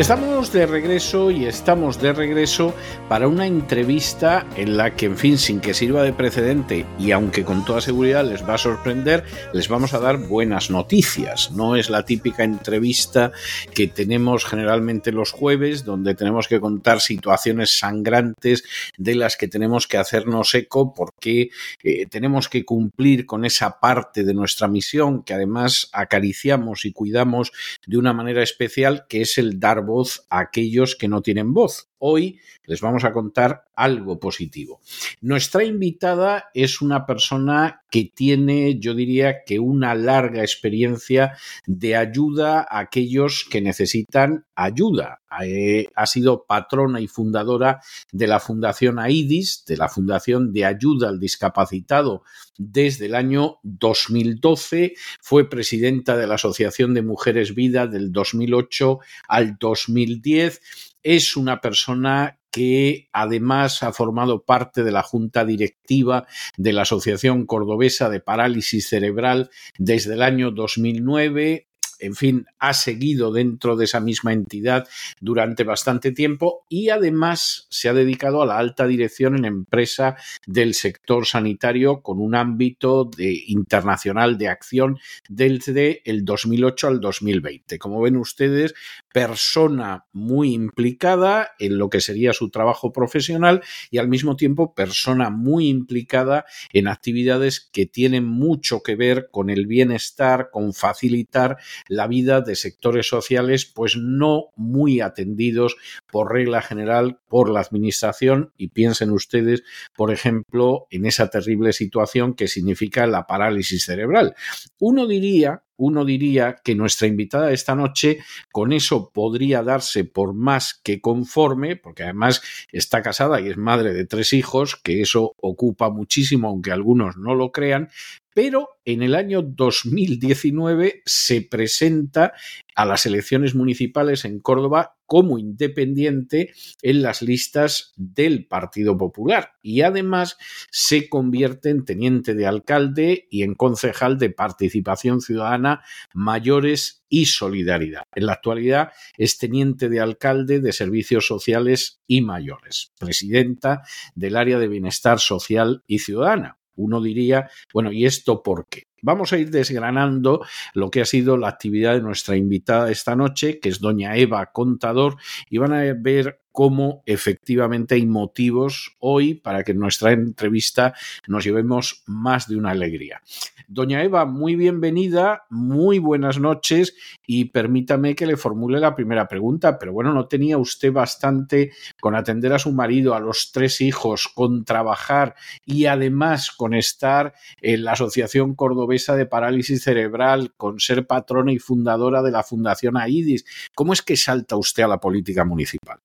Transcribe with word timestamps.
Estamos 0.00 0.50
de 0.50 0.64
regreso 0.64 1.30
y 1.30 1.44
estamos 1.44 2.00
de 2.00 2.14
regreso 2.14 2.74
para 3.06 3.28
una 3.28 3.46
entrevista 3.46 4.46
en 4.56 4.78
la 4.78 4.96
que, 4.96 5.04
en 5.04 5.18
fin, 5.18 5.36
sin 5.36 5.60
que 5.60 5.74
sirva 5.74 6.02
de 6.02 6.14
precedente 6.14 6.86
y 6.98 7.10
aunque 7.10 7.44
con 7.44 7.66
toda 7.66 7.82
seguridad 7.82 8.24
les 8.24 8.42
va 8.42 8.54
a 8.54 8.58
sorprender, 8.58 9.24
les 9.52 9.68
vamos 9.68 9.92
a 9.92 9.98
dar 9.98 10.16
buenas 10.16 10.70
noticias. 10.70 11.50
No 11.52 11.76
es 11.76 11.90
la 11.90 12.06
típica 12.06 12.44
entrevista 12.44 13.32
que 13.74 13.88
tenemos 13.88 14.46
generalmente 14.46 15.12
los 15.12 15.32
jueves, 15.32 15.84
donde 15.84 16.14
tenemos 16.14 16.48
que 16.48 16.60
contar 16.60 17.02
situaciones 17.02 17.78
sangrantes 17.78 18.64
de 18.96 19.14
las 19.16 19.36
que 19.36 19.48
tenemos 19.48 19.86
que 19.86 19.98
hacernos 19.98 20.54
eco 20.54 20.94
porque 20.94 21.50
eh, 21.82 22.06
tenemos 22.06 22.48
que 22.48 22.64
cumplir 22.64 23.26
con 23.26 23.44
esa 23.44 23.78
parte 23.78 24.24
de 24.24 24.32
nuestra 24.32 24.66
misión 24.66 25.24
que 25.24 25.34
además 25.34 25.90
acariciamos 25.92 26.86
y 26.86 26.92
cuidamos 26.92 27.52
de 27.86 27.98
una 27.98 28.14
manera 28.14 28.42
especial, 28.42 29.04
que 29.06 29.20
es 29.20 29.36
el 29.36 29.60
dar 29.60 29.89
voz 29.90 30.26
a 30.30 30.38
aquellos 30.38 30.96
que 30.96 31.08
no 31.08 31.20
tienen 31.20 31.52
voz. 31.52 31.89
Hoy 32.02 32.40
les 32.64 32.80
vamos 32.80 33.04
a 33.04 33.12
contar 33.12 33.66
algo 33.74 34.18
positivo. 34.18 34.80
Nuestra 35.20 35.64
invitada 35.64 36.46
es 36.54 36.80
una 36.80 37.04
persona 37.04 37.82
que 37.90 38.10
tiene, 38.14 38.78
yo 38.78 38.94
diría 38.94 39.44
que 39.44 39.58
una 39.58 39.94
larga 39.94 40.40
experiencia 40.40 41.36
de 41.66 41.96
ayuda 41.96 42.60
a 42.60 42.78
aquellos 42.78 43.46
que 43.50 43.60
necesitan 43.60 44.46
ayuda. 44.54 45.20
Eh, 45.44 45.86
ha 45.94 46.06
sido 46.06 46.44
patrona 46.44 47.00
y 47.00 47.06
fundadora 47.06 47.80
de 48.12 48.26
la 48.26 48.40
Fundación 48.40 48.98
AIDIS, 48.98 49.64
de 49.66 49.76
la 49.76 49.88
Fundación 49.88 50.52
de 50.52 50.64
Ayuda 50.64 51.08
al 51.08 51.20
Discapacitado, 51.20 52.22
desde 52.58 53.06
el 53.06 53.14
año 53.14 53.58
2012. 53.62 54.94
Fue 55.20 55.48
presidenta 55.48 56.16
de 56.16 56.26
la 56.26 56.34
Asociación 56.34 56.94
de 56.94 57.02
Mujeres 57.02 57.54
Vida 57.54 57.86
del 57.86 58.10
2008 58.10 58.98
al 59.28 59.56
2010 59.58 60.60
es 61.02 61.36
una 61.36 61.60
persona 61.60 62.40
que 62.50 63.08
además 63.12 63.82
ha 63.82 63.92
formado 63.92 64.44
parte 64.44 64.82
de 64.82 64.90
la 64.90 65.02
junta 65.02 65.44
directiva 65.44 66.26
de 66.56 66.72
la 66.72 66.82
Asociación 66.82 67.46
Cordobesa 67.46 68.10
de 68.10 68.20
Parálisis 68.20 68.88
Cerebral 68.88 69.50
desde 69.78 70.14
el 70.14 70.22
año 70.22 70.50
2009, 70.50 71.68
en 72.00 72.14
fin, 72.14 72.46
ha 72.58 72.74
seguido 72.74 73.32
dentro 73.32 73.76
de 73.76 73.84
esa 73.84 74.00
misma 74.00 74.32
entidad 74.32 74.88
durante 75.20 75.64
bastante 75.64 76.12
tiempo 76.12 76.64
y 76.68 76.90
además 76.90 77.66
se 77.70 77.88
ha 77.88 77.94
dedicado 77.94 78.42
a 78.42 78.46
la 78.46 78.58
alta 78.58 78.86
dirección 78.86 79.36
en 79.36 79.44
empresa 79.44 80.16
del 80.46 80.74
sector 80.74 81.26
sanitario 81.26 82.02
con 82.02 82.20
un 82.20 82.34
ámbito 82.34 83.04
de, 83.04 83.44
internacional 83.46 84.38
de 84.38 84.48
acción 84.48 84.98
desde 85.28 86.02
el 86.04 86.24
2008 86.24 86.88
al 86.88 87.00
2020. 87.00 87.78
Como 87.78 88.00
ven 88.00 88.16
ustedes, 88.16 88.74
persona 89.12 90.06
muy 90.12 90.54
implicada 90.54 91.50
en 91.58 91.78
lo 91.78 91.90
que 91.90 92.00
sería 92.00 92.32
su 92.32 92.50
trabajo 92.50 92.92
profesional 92.92 93.62
y 93.90 93.98
al 93.98 94.08
mismo 94.08 94.36
tiempo 94.36 94.74
persona 94.74 95.30
muy 95.30 95.68
implicada 95.68 96.44
en 96.72 96.88
actividades 96.88 97.60
que 97.72 97.86
tienen 97.86 98.24
mucho 98.24 98.82
que 98.82 98.96
ver 98.96 99.28
con 99.30 99.50
el 99.50 99.66
bienestar, 99.66 100.50
con 100.50 100.72
facilitar 100.72 101.58
la 101.90 102.06
vida 102.06 102.40
de 102.40 102.54
sectores 102.54 103.08
sociales 103.08 103.66
pues 103.66 103.96
no 103.96 104.50
muy 104.54 105.00
atendidos 105.00 105.76
por 106.10 106.32
regla 106.32 106.62
general 106.62 107.18
por 107.28 107.50
la 107.50 107.60
administración 107.60 108.52
y 108.56 108.68
piensen 108.68 109.10
ustedes, 109.10 109.64
por 109.96 110.12
ejemplo, 110.12 110.86
en 110.90 111.04
esa 111.04 111.30
terrible 111.30 111.72
situación 111.72 112.34
que 112.34 112.46
significa 112.46 113.08
la 113.08 113.26
parálisis 113.26 113.84
cerebral. 113.84 114.36
Uno 114.78 115.08
diría 115.08 115.64
uno 115.80 116.04
diría 116.04 116.56
que 116.62 116.74
nuestra 116.74 117.08
invitada 117.08 117.52
esta 117.52 117.74
noche 117.74 118.18
con 118.52 118.72
eso 118.72 119.10
podría 119.12 119.62
darse 119.62 120.04
por 120.04 120.34
más 120.34 120.74
que 120.74 121.00
conforme, 121.00 121.76
porque 121.76 122.02
además 122.02 122.42
está 122.70 123.00
casada 123.02 123.40
y 123.40 123.48
es 123.48 123.56
madre 123.56 123.94
de 123.94 124.06
tres 124.06 124.34
hijos, 124.34 124.76
que 124.76 125.00
eso 125.00 125.34
ocupa 125.40 125.88
muchísimo, 125.90 126.48
aunque 126.48 126.70
algunos 126.70 127.16
no 127.16 127.34
lo 127.34 127.50
crean, 127.50 127.88
pero 128.34 128.68
en 128.84 129.02
el 129.02 129.14
año 129.14 129.42
2019 129.42 131.02
se 131.06 131.42
presenta 131.42 132.34
a 132.74 132.84
las 132.84 133.06
elecciones 133.06 133.54
municipales 133.54 134.24
en 134.24 134.38
Córdoba 134.38 134.96
como 135.10 135.40
independiente 135.40 136.54
en 136.82 137.02
las 137.02 137.20
listas 137.20 137.92
del 137.96 138.46
Partido 138.46 138.96
Popular 138.96 139.54
y 139.60 139.80
además 139.80 140.38
se 140.70 141.08
convierte 141.08 141.70
en 141.70 141.84
teniente 141.84 142.32
de 142.36 142.46
alcalde 142.46 143.26
y 143.28 143.42
en 143.42 143.56
concejal 143.56 144.18
de 144.18 144.30
participación 144.30 145.20
ciudadana 145.20 145.82
mayores 146.14 147.02
y 147.08 147.26
solidaridad. 147.26 148.04
En 148.14 148.26
la 148.26 148.34
actualidad 148.34 148.92
es 149.18 149.36
teniente 149.36 149.88
de 149.88 149.98
alcalde 149.98 150.60
de 150.60 150.72
servicios 150.72 151.26
sociales 151.26 152.00
y 152.06 152.20
mayores, 152.20 152.92
presidenta 152.96 153.82
del 154.14 154.36
área 154.36 154.60
de 154.60 154.68
bienestar 154.68 155.18
social 155.18 155.82
y 155.88 155.98
ciudadana 155.98 156.59
uno 156.80 157.00
diría, 157.00 157.48
bueno, 157.72 157.92
¿y 157.92 158.06
esto 158.06 158.42
por 158.42 158.66
qué? 158.68 158.84
Vamos 159.02 159.32
a 159.32 159.38
ir 159.38 159.50
desgranando 159.50 160.44
lo 160.74 160.90
que 160.90 161.00
ha 161.00 161.06
sido 161.06 161.36
la 161.36 161.48
actividad 161.48 161.94
de 161.94 162.02
nuestra 162.02 162.36
invitada 162.36 162.90
esta 162.90 163.16
noche, 163.16 163.58
que 163.58 163.70
es 163.70 163.80
doña 163.80 164.16
Eva 164.16 164.50
Contador, 164.52 165.16
y 165.48 165.58
van 165.58 165.72
a 165.72 165.82
ver 165.94 166.39
cómo 166.60 167.02
efectivamente 167.06 167.94
hay 167.94 168.04
motivos 168.04 168.94
hoy 168.98 169.32
para 169.32 169.64
que 169.64 169.72
en 169.72 169.78
nuestra 169.78 170.12
entrevista 170.12 170.92
nos 171.26 171.42
llevemos 171.42 172.02
más 172.04 172.48
de 172.48 172.56
una 172.56 172.72
alegría. 172.72 173.22
Doña 173.66 174.04
Eva, 174.04 174.26
muy 174.26 174.56
bienvenida, 174.56 175.44
muy 175.48 175.98
buenas 175.98 176.38
noches 176.38 176.94
y 177.26 177.46
permítame 177.46 178.14
que 178.14 178.26
le 178.26 178.36
formule 178.36 178.78
la 178.78 178.94
primera 178.94 179.26
pregunta, 179.26 179.78
pero 179.78 179.94
bueno, 179.94 180.12
¿no 180.12 180.26
tenía 180.26 180.58
usted 180.58 180.92
bastante 180.92 181.72
con 181.98 182.14
atender 182.14 182.52
a 182.52 182.58
su 182.58 182.72
marido, 182.72 183.14
a 183.14 183.20
los 183.20 183.52
tres 183.52 183.80
hijos, 183.80 184.28
con 184.28 184.66
trabajar 184.66 185.36
y 185.64 185.86
además 185.86 186.50
con 186.50 186.74
estar 186.74 187.32
en 187.62 187.84
la 187.84 187.92
Asociación 187.92 188.54
Cordobesa 188.54 189.16
de 189.16 189.24
Parálisis 189.24 189.82
Cerebral, 189.82 190.52
con 190.58 190.78
ser 190.78 191.06
patrona 191.06 191.52
y 191.52 191.58
fundadora 191.58 192.20
de 192.20 192.32
la 192.32 192.42
Fundación 192.42 192.98
AIDIS? 192.98 193.46
¿Cómo 193.74 193.94
es 193.94 194.02
que 194.02 194.18
salta 194.18 194.56
usted 194.56 194.82
a 194.82 194.88
la 194.88 195.00
política 195.00 195.46
municipal? 195.46 196.00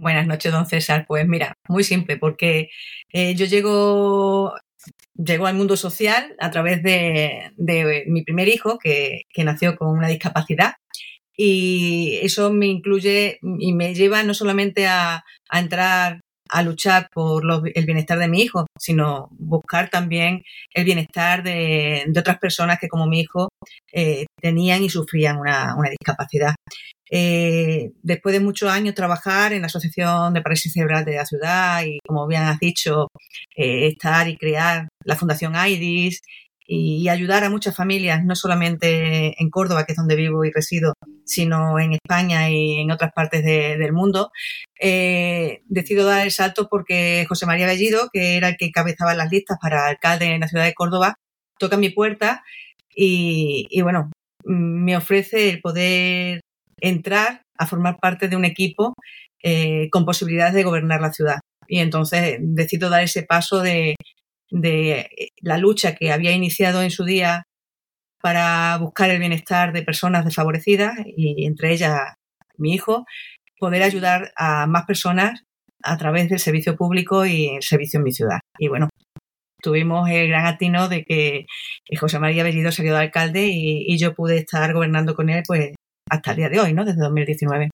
Buenas 0.00 0.28
noches, 0.28 0.52
don 0.52 0.66
César. 0.66 1.06
Pues 1.08 1.26
mira, 1.26 1.58
muy 1.68 1.82
simple, 1.82 2.16
porque 2.16 2.70
eh, 3.12 3.34
yo 3.34 3.46
llego, 3.46 4.54
llego 5.16 5.46
al 5.46 5.56
mundo 5.56 5.76
social 5.76 6.36
a 6.38 6.50
través 6.52 6.82
de, 6.84 7.50
mi 8.06 8.22
primer 8.22 8.46
hijo, 8.48 8.78
que, 8.78 9.24
nació 9.38 9.76
con 9.76 9.88
una 9.88 10.08
discapacidad. 10.08 10.74
Y 11.36 12.18
eso 12.22 12.52
me 12.52 12.66
incluye 12.66 13.38
y 13.42 13.72
me 13.72 13.94
lleva 13.94 14.22
no 14.22 14.34
solamente 14.34 14.86
a, 14.86 15.24
entrar 15.52 16.20
a 16.48 16.62
luchar 16.62 17.08
por 17.12 17.44
el 17.74 17.86
bienestar 17.86 18.18
de 18.18 18.28
mi 18.28 18.42
hijo, 18.42 18.66
sino 18.78 19.28
buscar 19.32 19.90
también 19.90 20.42
el 20.74 20.84
bienestar 20.84 21.42
de, 21.42 22.04
otras 22.16 22.38
personas 22.38 22.78
que 22.78 22.88
como 22.88 23.06
mi 23.06 23.20
hijo 23.20 23.48
eh, 23.92 24.26
tenían 24.40 24.82
y 24.82 24.90
sufrían 24.90 25.38
una, 25.38 25.74
una 25.76 25.90
discapacidad. 25.90 26.54
Eh, 27.10 27.90
después 28.02 28.34
de 28.34 28.40
muchos 28.40 28.70
años 28.70 28.94
trabajar 28.94 29.52
en 29.52 29.62
la 29.62 29.66
Asociación 29.66 30.34
de 30.34 30.42
Parálisis 30.42 30.72
Cerebral 30.72 31.04
de 31.04 31.16
la 31.16 31.24
ciudad 31.24 31.82
y, 31.84 31.98
como 32.06 32.26
bien 32.26 32.42
has 32.42 32.58
dicho, 32.58 33.08
eh, 33.56 33.88
estar 33.88 34.28
y 34.28 34.36
crear 34.36 34.88
la 35.04 35.16
Fundación 35.16 35.56
AIDIS 35.56 36.20
y, 36.68 37.08
ayudar 37.08 37.44
a 37.44 37.50
muchas 37.50 37.74
familias, 37.74 38.24
no 38.24 38.36
solamente 38.36 39.34
en 39.42 39.50
Córdoba, 39.50 39.84
que 39.84 39.92
es 39.92 39.96
donde 39.96 40.16
vivo 40.16 40.44
y 40.44 40.50
resido, 40.52 40.92
sino 41.24 41.78
en 41.80 41.94
España 41.94 42.50
y 42.50 42.80
en 42.80 42.90
otras 42.90 43.12
partes 43.14 43.42
del 43.42 43.92
mundo, 43.92 44.30
eh, 44.80 45.62
decido 45.66 46.06
dar 46.06 46.24
el 46.24 46.30
salto 46.30 46.68
porque 46.68 47.24
José 47.28 47.46
María 47.46 47.66
Bellido, 47.66 48.10
que 48.12 48.36
era 48.36 48.48
el 48.48 48.56
que 48.58 48.66
encabezaba 48.66 49.14
las 49.14 49.30
listas 49.30 49.58
para 49.60 49.86
alcalde 49.86 50.26
en 50.26 50.40
la 50.40 50.48
ciudad 50.48 50.64
de 50.64 50.74
Córdoba, 50.74 51.14
toca 51.58 51.78
mi 51.78 51.88
puerta 51.88 52.44
y, 52.94 53.66
y 53.70 53.80
bueno, 53.82 54.10
me 54.44 54.96
ofrece 54.96 55.48
el 55.48 55.60
poder 55.60 56.40
entrar 56.80 57.42
a 57.58 57.66
formar 57.66 57.98
parte 57.98 58.28
de 58.28 58.36
un 58.36 58.44
equipo 58.44 58.94
eh, 59.42 59.88
con 59.90 60.04
posibilidades 60.04 60.54
de 60.54 60.64
gobernar 60.64 61.00
la 61.00 61.12
ciudad. 61.12 61.40
Y 61.66 61.78
entonces 61.80 62.38
decido 62.40 62.90
dar 62.90 63.02
ese 63.02 63.22
paso 63.22 63.60
de, 63.60 63.94
de, 64.50 65.30
la 65.40 65.58
lucha 65.58 65.94
que 65.94 66.12
había 66.12 66.32
iniciado 66.32 66.82
en 66.82 66.90
su 66.90 67.04
día 67.04 67.44
para 68.20 68.76
buscar 68.78 69.10
el 69.10 69.20
bienestar 69.20 69.72
de 69.72 69.82
personas 69.82 70.24
desfavorecidas 70.24 70.96
y 71.06 71.46
entre 71.46 71.72
ellas 71.72 71.98
mi 72.56 72.74
hijo, 72.74 73.04
poder 73.58 73.82
ayudar 73.82 74.32
a 74.36 74.66
más 74.66 74.84
personas 74.84 75.44
a 75.82 75.96
través 75.96 76.28
del 76.28 76.40
servicio 76.40 76.76
público 76.76 77.24
y 77.26 77.48
el 77.56 77.62
servicio 77.62 77.98
en 77.98 78.04
mi 78.04 78.12
ciudad. 78.12 78.40
Y 78.58 78.68
bueno, 78.68 78.88
tuvimos 79.62 80.08
el 80.10 80.28
gran 80.28 80.46
atino 80.46 80.88
de 80.88 81.04
que 81.04 81.46
José 81.98 82.18
María 82.18 82.44
Bellido 82.44 82.72
salió 82.72 82.92
de 82.94 83.00
alcalde 83.00 83.46
y, 83.46 83.96
yo 83.98 84.14
pude 84.14 84.38
estar 84.38 84.72
gobernando 84.72 85.14
con 85.14 85.30
él 85.30 85.42
pues 85.46 85.74
hasta 86.10 86.32
el 86.32 86.36
día 86.36 86.48
de 86.48 86.60
hoy, 86.60 86.72
¿no? 86.72 86.84
Desde 86.84 87.00
2019. 87.00 87.70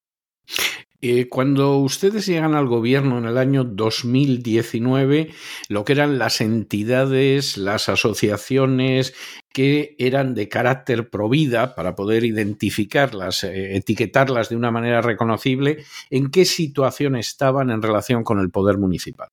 Eh, 1.06 1.29
cuando 1.29 1.77
ustedes 1.77 2.25
llegan 2.25 2.55
al 2.55 2.67
gobierno 2.67 3.19
en 3.19 3.27
el 3.27 3.37
año 3.37 3.62
2019, 3.62 5.35
lo 5.69 5.85
que 5.85 5.93
eran 5.93 6.17
las 6.17 6.41
entidades, 6.41 7.59
las 7.59 7.91
asociaciones 7.91 9.15
que 9.53 9.97
eran 9.99 10.35
de 10.35 10.49
carácter 10.49 11.11
provida 11.11 11.75
para 11.75 11.95
poder 11.95 12.25
identificarlas, 12.25 13.45
eh, 13.45 13.77
etiquetarlas 13.77 14.49
de 14.49 14.56
una 14.56 14.71
manera 14.71 15.03
reconocible, 15.03 15.85
¿en 16.09 16.31
qué 16.31 16.47
situación 16.47 17.17
estaban 17.17 17.69
en 17.69 17.83
relación 17.83 18.25
con 18.25 18.41
el 18.41 18.49
poder 18.51 18.79
municipal? 18.79 19.29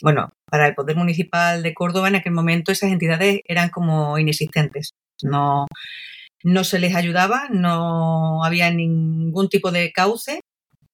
Bueno, 0.00 0.30
para 0.46 0.66
el 0.66 0.74
poder 0.74 0.96
municipal 0.96 1.62
de 1.62 1.74
Córdoba 1.74 2.08
en 2.08 2.14
aquel 2.14 2.32
momento 2.32 2.72
esas 2.72 2.90
entidades 2.90 3.42
eran 3.44 3.68
como 3.68 4.18
inexistentes. 4.18 4.92
No, 5.22 5.66
no 6.42 6.64
se 6.64 6.78
les 6.78 6.94
ayudaba, 6.94 7.50
no 7.50 8.42
había 8.44 8.70
ningún 8.70 9.50
tipo 9.50 9.72
de 9.72 9.92
cauce 9.92 10.40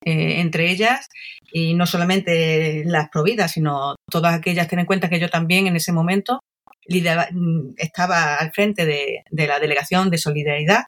eh, 0.04 0.40
entre 0.40 0.70
ellas 0.70 1.08
y 1.52 1.74
no 1.74 1.86
solamente 1.86 2.84
las 2.84 3.08
providas, 3.08 3.52
sino 3.52 3.96
todas 4.10 4.34
aquellas. 4.34 4.68
Ten 4.68 4.78
en 4.78 4.86
cuenta 4.86 5.08
que 5.08 5.20
yo 5.20 5.28
también 5.28 5.66
en 5.66 5.76
ese 5.76 5.92
momento 5.92 6.40
mm, 6.88 7.70
estaba 7.76 8.36
al 8.36 8.52
frente 8.52 8.86
de, 8.86 9.24
la 9.30 9.58
Delegación 9.58 10.10
de 10.10 10.18
Solidaridad, 10.18 10.84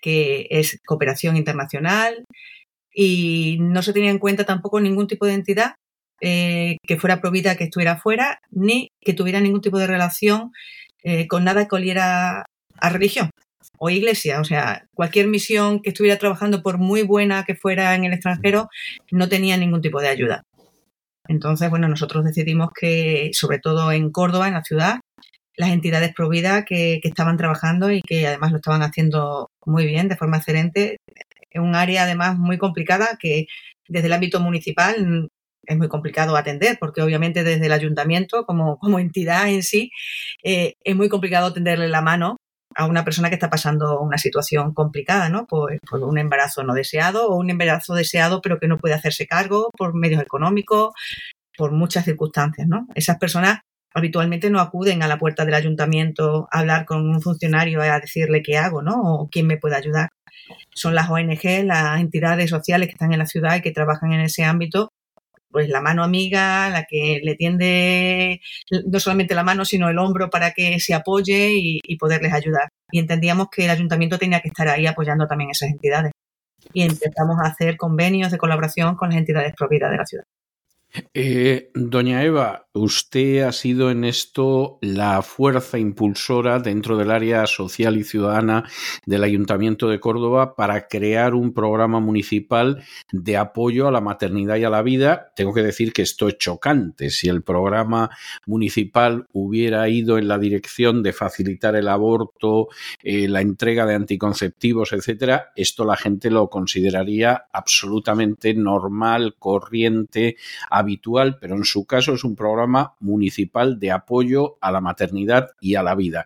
que 0.00 0.46
es 0.50 0.80
cooperación 0.86 1.36
internacional, 1.36 2.24
y 2.92 3.58
no 3.60 3.82
se 3.82 3.92
tenía 3.92 4.10
en 4.10 4.18
cuenta 4.18 4.44
tampoco 4.44 4.80
ningún 4.80 5.06
tipo 5.06 5.26
de 5.26 5.34
entidad 5.34 5.74
eh, 6.20 6.78
que 6.84 6.96
fuera 6.96 7.20
provida 7.20 7.56
que 7.56 7.64
estuviera 7.64 7.96
fuera, 7.96 8.40
ni 8.50 8.88
que 9.00 9.14
tuviera 9.14 9.40
ningún 9.40 9.60
tipo 9.60 9.78
de 9.78 9.86
relación 9.86 10.50
eh, 11.04 11.28
con 11.28 11.44
nada 11.44 11.68
que 11.68 11.76
oliera 11.76 12.44
a 12.80 12.88
religión 12.88 13.30
o 13.78 13.90
iglesia. 13.90 14.40
O 14.40 14.44
sea, 14.44 14.86
cualquier 14.94 15.28
misión 15.28 15.80
que 15.80 15.90
estuviera 15.90 16.18
trabajando, 16.18 16.62
por 16.62 16.78
muy 16.78 17.02
buena 17.02 17.44
que 17.44 17.54
fuera 17.54 17.94
en 17.94 18.04
el 18.04 18.12
extranjero, 18.12 18.68
no 19.10 19.28
tenía 19.28 19.56
ningún 19.56 19.80
tipo 19.82 20.00
de 20.00 20.08
ayuda. 20.08 20.44
Entonces, 21.28 21.70
bueno, 21.70 21.88
nosotros 21.88 22.24
decidimos 22.24 22.70
que, 22.78 23.30
sobre 23.32 23.58
todo 23.58 23.92
en 23.92 24.10
Córdoba, 24.10 24.48
en 24.48 24.54
la 24.54 24.64
ciudad, 24.64 25.00
las 25.56 25.70
entidades 25.70 26.14
providas 26.14 26.64
que, 26.66 27.00
que 27.02 27.08
estaban 27.08 27.36
trabajando 27.36 27.90
y 27.90 28.00
que 28.02 28.26
además 28.26 28.52
lo 28.52 28.58
estaban 28.58 28.82
haciendo 28.82 29.50
muy 29.66 29.86
bien, 29.86 30.08
de 30.08 30.16
forma 30.16 30.38
excelente, 30.38 30.98
en 31.50 31.62
un 31.62 31.74
área 31.74 32.04
además 32.04 32.38
muy 32.38 32.58
complicada 32.58 33.18
que 33.20 33.46
desde 33.88 34.06
el 34.06 34.12
ámbito 34.12 34.40
municipal 34.40 35.28
es 35.68 35.76
muy 35.76 35.88
complicado 35.88 36.36
atender, 36.36 36.78
porque 36.80 37.02
obviamente 37.02 37.44
desde 37.44 37.66
el 37.66 37.72
ayuntamiento, 37.72 38.44
como, 38.46 38.78
como 38.78 38.98
entidad 38.98 39.48
en 39.48 39.62
sí, 39.62 39.90
eh, 40.42 40.74
es 40.82 40.96
muy 40.96 41.08
complicado 41.08 41.52
tenderle 41.52 41.88
la 41.88 42.00
mano 42.00 42.38
a 42.78 42.86
una 42.86 43.04
persona 43.04 43.28
que 43.28 43.34
está 43.34 43.50
pasando 43.50 44.00
una 44.00 44.18
situación 44.18 44.72
complicada, 44.72 45.28
¿no? 45.28 45.46
Por, 45.46 45.80
por, 45.90 46.00
un 46.04 46.16
embarazo 46.16 46.62
no 46.62 46.74
deseado 46.74 47.28
o 47.28 47.36
un 47.36 47.50
embarazo 47.50 47.92
deseado 47.94 48.40
pero 48.40 48.60
que 48.60 48.68
no 48.68 48.78
puede 48.78 48.94
hacerse 48.94 49.26
cargo 49.26 49.70
por 49.76 49.94
medios 49.94 50.22
económicos, 50.22 50.94
por 51.56 51.72
muchas 51.72 52.04
circunstancias, 52.04 52.68
¿no? 52.68 52.86
Esas 52.94 53.18
personas 53.18 53.58
habitualmente 53.92 54.48
no 54.48 54.60
acuden 54.60 55.02
a 55.02 55.08
la 55.08 55.18
puerta 55.18 55.44
del 55.44 55.54
ayuntamiento 55.54 56.46
a 56.52 56.60
hablar 56.60 56.84
con 56.84 57.08
un 57.08 57.20
funcionario 57.20 57.82
a 57.82 57.98
decirle 57.98 58.42
qué 58.44 58.58
hago, 58.58 58.80
¿no? 58.80 58.94
O 59.02 59.28
quién 59.28 59.48
me 59.48 59.56
puede 59.56 59.74
ayudar. 59.74 60.10
Son 60.72 60.94
las 60.94 61.10
ONG, 61.10 61.64
las 61.64 62.00
entidades 62.00 62.48
sociales 62.48 62.86
que 62.86 62.92
están 62.92 63.12
en 63.12 63.18
la 63.18 63.26
ciudad 63.26 63.56
y 63.56 63.60
que 63.60 63.72
trabajan 63.72 64.12
en 64.12 64.20
ese 64.20 64.44
ámbito 64.44 64.92
pues 65.50 65.68
la 65.68 65.80
mano 65.80 66.04
amiga, 66.04 66.68
la 66.70 66.84
que 66.84 67.20
le 67.22 67.34
tiende 67.34 68.40
no 68.86 69.00
solamente 69.00 69.34
la 69.34 69.42
mano, 69.42 69.64
sino 69.64 69.88
el 69.88 69.98
hombro 69.98 70.30
para 70.30 70.52
que 70.52 70.78
se 70.80 70.94
apoye 70.94 71.50
y, 71.54 71.96
poderles 71.98 72.32
ayudar. 72.32 72.68
Y 72.90 73.00
entendíamos 73.00 73.48
que 73.50 73.64
el 73.64 73.70
ayuntamiento 73.70 74.18
tenía 74.18 74.40
que 74.40 74.48
estar 74.48 74.68
ahí 74.68 74.86
apoyando 74.86 75.26
también 75.26 75.50
esas 75.50 75.70
entidades. 75.70 76.12
Y 76.72 76.82
empezamos 76.82 77.38
a 77.42 77.48
hacer 77.48 77.76
convenios 77.76 78.30
de 78.30 78.38
colaboración 78.38 78.96
con 78.96 79.10
las 79.10 79.18
entidades 79.18 79.54
propias 79.56 79.90
de 79.90 79.96
la 79.96 80.06
ciudad. 80.06 80.24
Eh, 81.12 81.70
doña 81.74 82.24
Eva, 82.24 82.66
usted 82.72 83.42
ha 83.42 83.52
sido 83.52 83.90
en 83.90 84.04
esto 84.04 84.78
la 84.80 85.20
fuerza 85.20 85.78
impulsora 85.78 86.60
dentro 86.60 86.96
del 86.96 87.10
área 87.10 87.46
social 87.46 87.98
y 87.98 88.04
ciudadana 88.04 88.64
del 89.04 89.22
Ayuntamiento 89.22 89.88
de 89.88 90.00
Córdoba 90.00 90.54
para 90.56 90.88
crear 90.88 91.34
un 91.34 91.52
programa 91.52 92.00
municipal 92.00 92.82
de 93.12 93.36
apoyo 93.36 93.86
a 93.86 93.92
la 93.92 94.00
maternidad 94.00 94.56
y 94.56 94.64
a 94.64 94.70
la 94.70 94.82
vida. 94.82 95.32
Tengo 95.36 95.52
que 95.52 95.62
decir 95.62 95.92
que 95.92 96.02
esto 96.02 96.26
es 96.26 96.38
chocante. 96.38 97.10
Si 97.10 97.28
el 97.28 97.42
programa 97.42 98.10
municipal 98.46 99.26
hubiera 99.32 99.88
ido 99.90 100.16
en 100.16 100.26
la 100.26 100.38
dirección 100.38 101.02
de 101.02 101.12
facilitar 101.12 101.76
el 101.76 101.88
aborto, 101.88 102.68
eh, 103.02 103.28
la 103.28 103.42
entrega 103.42 103.84
de 103.84 103.94
anticonceptivos, 103.94 104.92
etcétera, 104.94 105.52
esto 105.54 105.84
la 105.84 105.96
gente 105.96 106.30
lo 106.30 106.48
consideraría 106.48 107.44
absolutamente 107.52 108.54
normal, 108.54 109.36
corriente, 109.38 110.36
habitual, 110.78 111.38
pero 111.40 111.56
en 111.56 111.64
su 111.64 111.86
caso 111.86 112.14
es 112.14 112.24
un 112.24 112.36
programa 112.36 112.94
municipal 113.00 113.78
de 113.78 113.90
apoyo 113.90 114.58
a 114.60 114.70
la 114.72 114.80
maternidad 114.80 115.50
y 115.60 115.74
a 115.74 115.82
la 115.82 115.94
vida. 115.94 116.24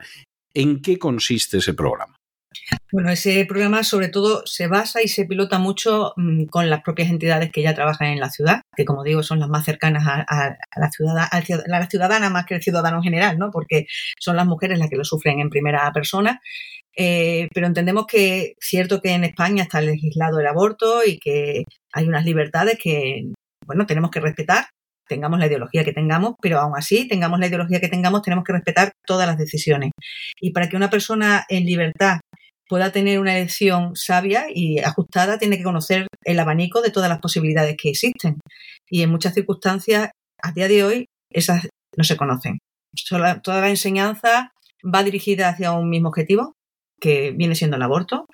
¿En 0.55 0.83
qué 0.83 0.99
consiste 0.99 1.59
ese 1.59 1.75
programa? 1.75 2.17
Bueno, 2.93 3.11
ese 3.11 3.45
programa 3.47 3.83
sobre 3.83 4.09
todo 4.09 4.43
se 4.47 4.67
basa 4.67 5.03
y 5.03 5.09
se 5.09 5.25
pilota 5.25 5.59
mucho 5.59 6.13
mm, 6.17 6.45
con 6.47 6.69
las 6.69 6.83
propias 6.83 7.09
entidades 7.09 7.51
que 7.51 7.63
ya 7.63 7.75
trabajan 7.75 8.09
en 8.09 8.21
la 8.21 8.31
ciudad, 8.31 8.61
que 8.77 8.85
como 8.85 9.03
digo 9.03 9.23
son 9.23 9.41
las 9.41 9.49
más 9.49 9.65
cercanas 9.65 10.05
a, 10.07 10.57
la, 10.77 11.87
ciudadana 11.89 12.31
más 12.31 12.45
que 12.47 12.57
el 12.57 12.63
ciudadano 12.63 12.99
en 12.99 13.03
general, 13.03 13.39
¿no? 13.39 13.51
porque 13.51 13.87
son 14.21 14.37
las 14.37 14.47
mujeres 14.47 14.79
las 14.79 14.91
que 14.91 14.97
lo 14.97 15.05
sufren 15.05 15.41
en 15.41 15.51
primera 15.51 15.91
persona. 15.93 16.41
Eh, 16.95 17.49
pero 17.55 17.67
entendemos 17.67 18.07
que 18.07 18.55
cierto 18.61 19.01
que 19.01 19.13
en 19.13 19.25
España 19.25 19.63
está 19.63 19.81
legislado 19.81 20.41
el 20.41 20.47
aborto 20.47 21.03
y 21.07 21.19
que 21.19 21.65
hay 21.93 22.07
unas 22.07 22.25
libertades 22.27 22.79
que 22.83 23.33
bueno 23.67 23.87
tenemos 23.87 24.11
que 24.11 24.21
respetar 24.21 24.67
tengamos 25.09 25.39
la 25.39 25.47
ideología 25.47 25.85
que 25.85 25.93
tengamos, 25.93 26.35
pero 26.41 26.59
aún 26.59 26.73
así, 26.77 27.07
tengamos 27.07 27.39
la 27.39 27.47
ideología 27.47 27.81
que 27.81 27.89
tengamos, 27.89 28.23
tenemos 28.23 28.45
que 28.45 28.53
respetar 28.53 28.93
todas 29.07 29.27
las 29.27 29.37
decisiones. 29.37 29.91
Y 30.41 30.53
para 30.53 30.69
que 30.69 30.77
una 30.77 30.91
persona 30.91 31.45
en 31.49 31.67
libertad 31.67 32.21
pueda 32.69 32.93
tener 32.93 33.19
una 33.19 33.37
elección 33.37 33.95
sabia 33.95 34.47
y 34.49 34.79
ajustada, 34.79 35.39
tiene 35.39 35.59
que 35.59 35.65
conocer 35.65 36.07
el 36.25 36.41
abanico 36.41 36.81
de 36.81 36.91
todas 36.91 37.11
las 37.11 37.19
posibilidades 37.19 37.77
que 37.77 37.91
existen. 37.91 38.41
Y 38.89 39.03
en 39.03 39.11
muchas 39.11 39.35
circunstancias, 39.35 40.11
a 40.43 40.53
día 40.53 40.69
de 40.69 40.85
hoy, 40.85 41.07
esas 41.31 41.69
no 41.97 42.05
se 42.05 42.17
conocen. 42.17 42.59
Toda 43.43 43.61
la 43.61 43.69
enseñanza 43.69 44.53
va 44.83 45.03
dirigida 45.03 45.51
hacia 45.51 45.73
un 45.73 45.91
mismo 45.91 46.09
objetivo, 46.09 46.55
que 47.03 47.33
viene 47.33 47.55
siendo 47.57 47.77
el 47.77 47.83
aborto, 47.83 48.27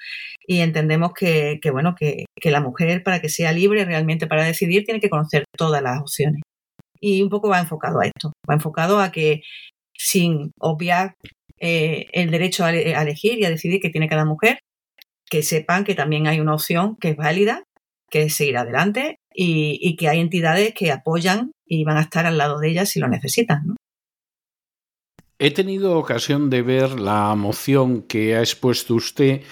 y 0.46 0.60
entendemos 0.60 1.12
que, 1.12 1.58
bueno, 1.72 1.94
que, 1.98 2.26
que 2.40 2.50
la 2.50 2.60
mujer, 2.60 3.02
para 3.02 3.20
que 3.20 3.28
sea 3.28 3.52
libre 3.52 3.84
realmente 3.84 4.26
para 4.28 4.44
decidir, 4.44 4.84
tiene 4.84 5.00
que 5.00 5.10
conocer 5.10 5.44
todas 5.56 5.82
las 5.82 6.00
opciones 6.00 6.42
y 7.00 7.22
un 7.22 7.28
poco 7.28 7.48
va 7.48 7.60
enfocado 7.60 8.00
a 8.00 8.06
esto, 8.06 8.32
va 8.48 8.54
enfocado 8.54 9.00
a 9.00 9.10
que 9.12 9.42
sin 9.96 10.52
obviar 10.60 11.14
eh, 11.60 12.06
el 12.12 12.30
derecho 12.30 12.64
a, 12.64 12.72
elegir 12.72 13.38
y 13.38 13.44
a 13.44 13.50
decidir 13.50 13.80
que 13.80 13.90
tiene 13.90 14.08
cada 14.08 14.24
mujer, 14.24 14.58
que 15.28 15.42
sepan 15.42 15.84
que 15.84 15.94
también 15.94 16.26
hay 16.26 16.40
una 16.40 16.54
opción 16.54 16.96
que 16.96 17.10
es 17.10 17.16
válida, 17.16 17.64
que 18.10 18.22
es 18.22 18.34
seguir 18.34 18.56
adelante 18.56 19.16
y, 19.34 19.96
que 19.96 20.08
hay 20.08 20.20
entidades 20.20 20.72
que 20.74 20.90
apoyan 20.90 21.52
y 21.66 21.84
van 21.84 21.98
a 21.98 22.02
estar 22.02 22.26
al 22.26 22.38
lado 22.38 22.58
de 22.58 22.70
ellas 22.70 22.88
si 22.88 23.00
lo 23.00 23.08
necesitan. 23.08 23.76
He 25.40 25.52
tenido 25.52 25.96
ocasión 25.96 26.50
de 26.50 26.62
ver 26.62 26.98
la 26.98 27.32
moción 27.36 28.02
que 28.02 28.34
ha 28.34 28.40
expuesto 28.40 28.96
usted 28.96 29.42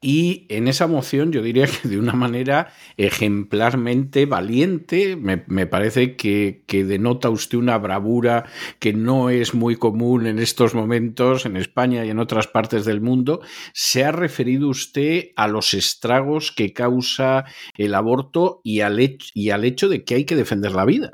y 0.00 0.46
en 0.48 0.66
esa 0.66 0.88
moción 0.88 1.30
yo 1.30 1.42
diría 1.42 1.66
que 1.66 1.88
de 1.88 1.96
una 1.96 2.12
manera 2.12 2.72
ejemplarmente 2.96 4.26
valiente, 4.26 5.14
me, 5.14 5.66
parece 5.66 6.16
que, 6.16 6.64
que, 6.66 6.84
denota 6.84 7.30
usted 7.30 7.58
una 7.58 7.78
bravura 7.78 8.46
que 8.80 8.92
no 8.92 9.30
es 9.30 9.54
muy 9.54 9.76
común 9.76 10.26
en 10.26 10.40
estos 10.40 10.74
momentos 10.74 11.46
en 11.46 11.56
España 11.56 12.04
y 12.04 12.10
en 12.10 12.18
otras 12.18 12.48
partes 12.48 12.84
del 12.84 13.00
mundo. 13.00 13.40
¿Se 13.72 14.04
ha 14.04 14.10
referido 14.10 14.68
usted 14.68 15.26
a 15.36 15.46
los 15.46 15.72
estragos 15.72 16.50
que 16.50 16.72
causa 16.72 17.44
el 17.76 17.94
aborto 17.94 18.60
y 18.64 18.80
al, 18.80 19.18
y 19.34 19.50
al 19.50 19.64
hecho 19.64 19.88
de 19.88 20.02
que 20.02 20.16
hay 20.16 20.24
que 20.24 20.36
defender 20.36 20.72
la 20.72 20.84
vida? 20.84 21.12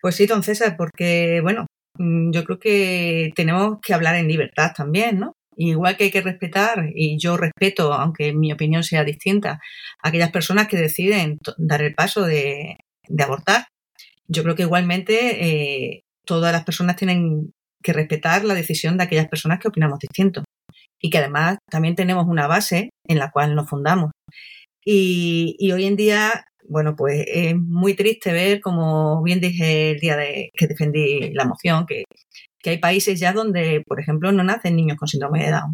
Pues 0.00 0.16
sí, 0.16 0.26
don 0.26 0.42
César, 0.42 0.74
porque 0.76 1.40
bueno, 1.42 1.66
yo 1.98 2.44
creo 2.44 2.58
que 2.58 3.32
tenemos 3.34 3.78
que 3.82 3.94
hablar 3.94 4.16
en 4.16 4.28
libertad 4.28 4.72
también, 4.76 5.18
¿no? 5.18 5.34
Igual 5.56 5.96
que 5.96 6.04
hay 6.04 6.10
que 6.10 6.22
respetar, 6.22 6.90
y 6.94 7.18
yo 7.18 7.36
respeto, 7.36 7.92
aunque 7.92 8.32
mi 8.32 8.52
opinión 8.52 8.82
sea 8.82 9.04
distinta, 9.04 9.60
a 10.02 10.08
aquellas 10.08 10.30
personas 10.30 10.66
que 10.66 10.78
deciden 10.78 11.38
dar 11.58 11.82
el 11.82 11.94
paso 11.94 12.22
de, 12.22 12.78
abortar, 13.18 13.66
yo 14.26 14.42
creo 14.42 14.54
que 14.54 14.62
igualmente 14.62 15.44
eh, 15.94 16.02
todas 16.24 16.52
las 16.52 16.64
personas 16.64 16.96
tienen 16.96 17.52
que 17.82 17.92
respetar 17.92 18.44
la 18.44 18.54
decisión 18.54 18.96
de 18.96 19.04
aquellas 19.04 19.28
personas 19.28 19.58
que 19.58 19.68
opinamos 19.68 19.98
distinto. 19.98 20.44
y 21.04 21.10
que 21.10 21.18
además 21.18 21.58
también 21.68 21.96
tenemos 21.96 22.26
una 22.28 22.46
base 22.46 22.90
en 23.08 23.18
la 23.18 23.32
cual 23.32 23.56
nos 23.56 23.68
fundamos. 23.68 24.12
Y, 24.84 25.70
hoy 25.72 25.84
en 25.86 25.96
día, 25.96 26.44
bueno, 26.68 26.96
pues 26.96 27.24
es 27.26 27.56
muy 27.56 27.94
triste 27.94 28.32
ver, 28.32 28.60
como 28.60 29.22
bien 29.22 29.40
dije 29.40 29.92
el 29.92 30.00
día 30.00 30.16
de 30.16 30.50
que 30.54 30.66
defendí 30.66 31.32
la 31.34 31.44
moción, 31.44 31.86
que, 31.86 32.04
que 32.60 32.70
hay 32.70 32.78
países 32.78 33.20
ya 33.20 33.32
donde, 33.32 33.82
por 33.86 34.00
ejemplo, 34.00 34.32
no 34.32 34.44
nacen 34.44 34.76
niños 34.76 34.96
con 34.98 35.08
síndrome 35.08 35.44
de 35.44 35.50
Down. 35.52 35.72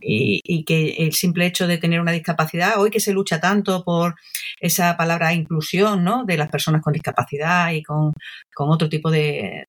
Y, 0.00 0.40
y, 0.44 0.64
que 0.64 0.90
el 0.98 1.12
simple 1.14 1.46
hecho 1.46 1.66
de 1.66 1.78
tener 1.78 2.00
una 2.00 2.12
discapacidad, 2.12 2.78
hoy 2.78 2.90
que 2.90 3.00
se 3.00 3.12
lucha 3.12 3.40
tanto 3.40 3.82
por 3.82 4.14
esa 4.60 4.96
palabra 4.96 5.32
inclusión, 5.32 6.04
¿no? 6.04 6.24
De 6.24 6.36
las 6.36 6.50
personas 6.50 6.82
con 6.82 6.92
discapacidad 6.92 7.72
y 7.72 7.82
con, 7.82 8.12
con 8.54 8.70
otro 8.70 8.88
tipo 8.88 9.10
de, 9.10 9.66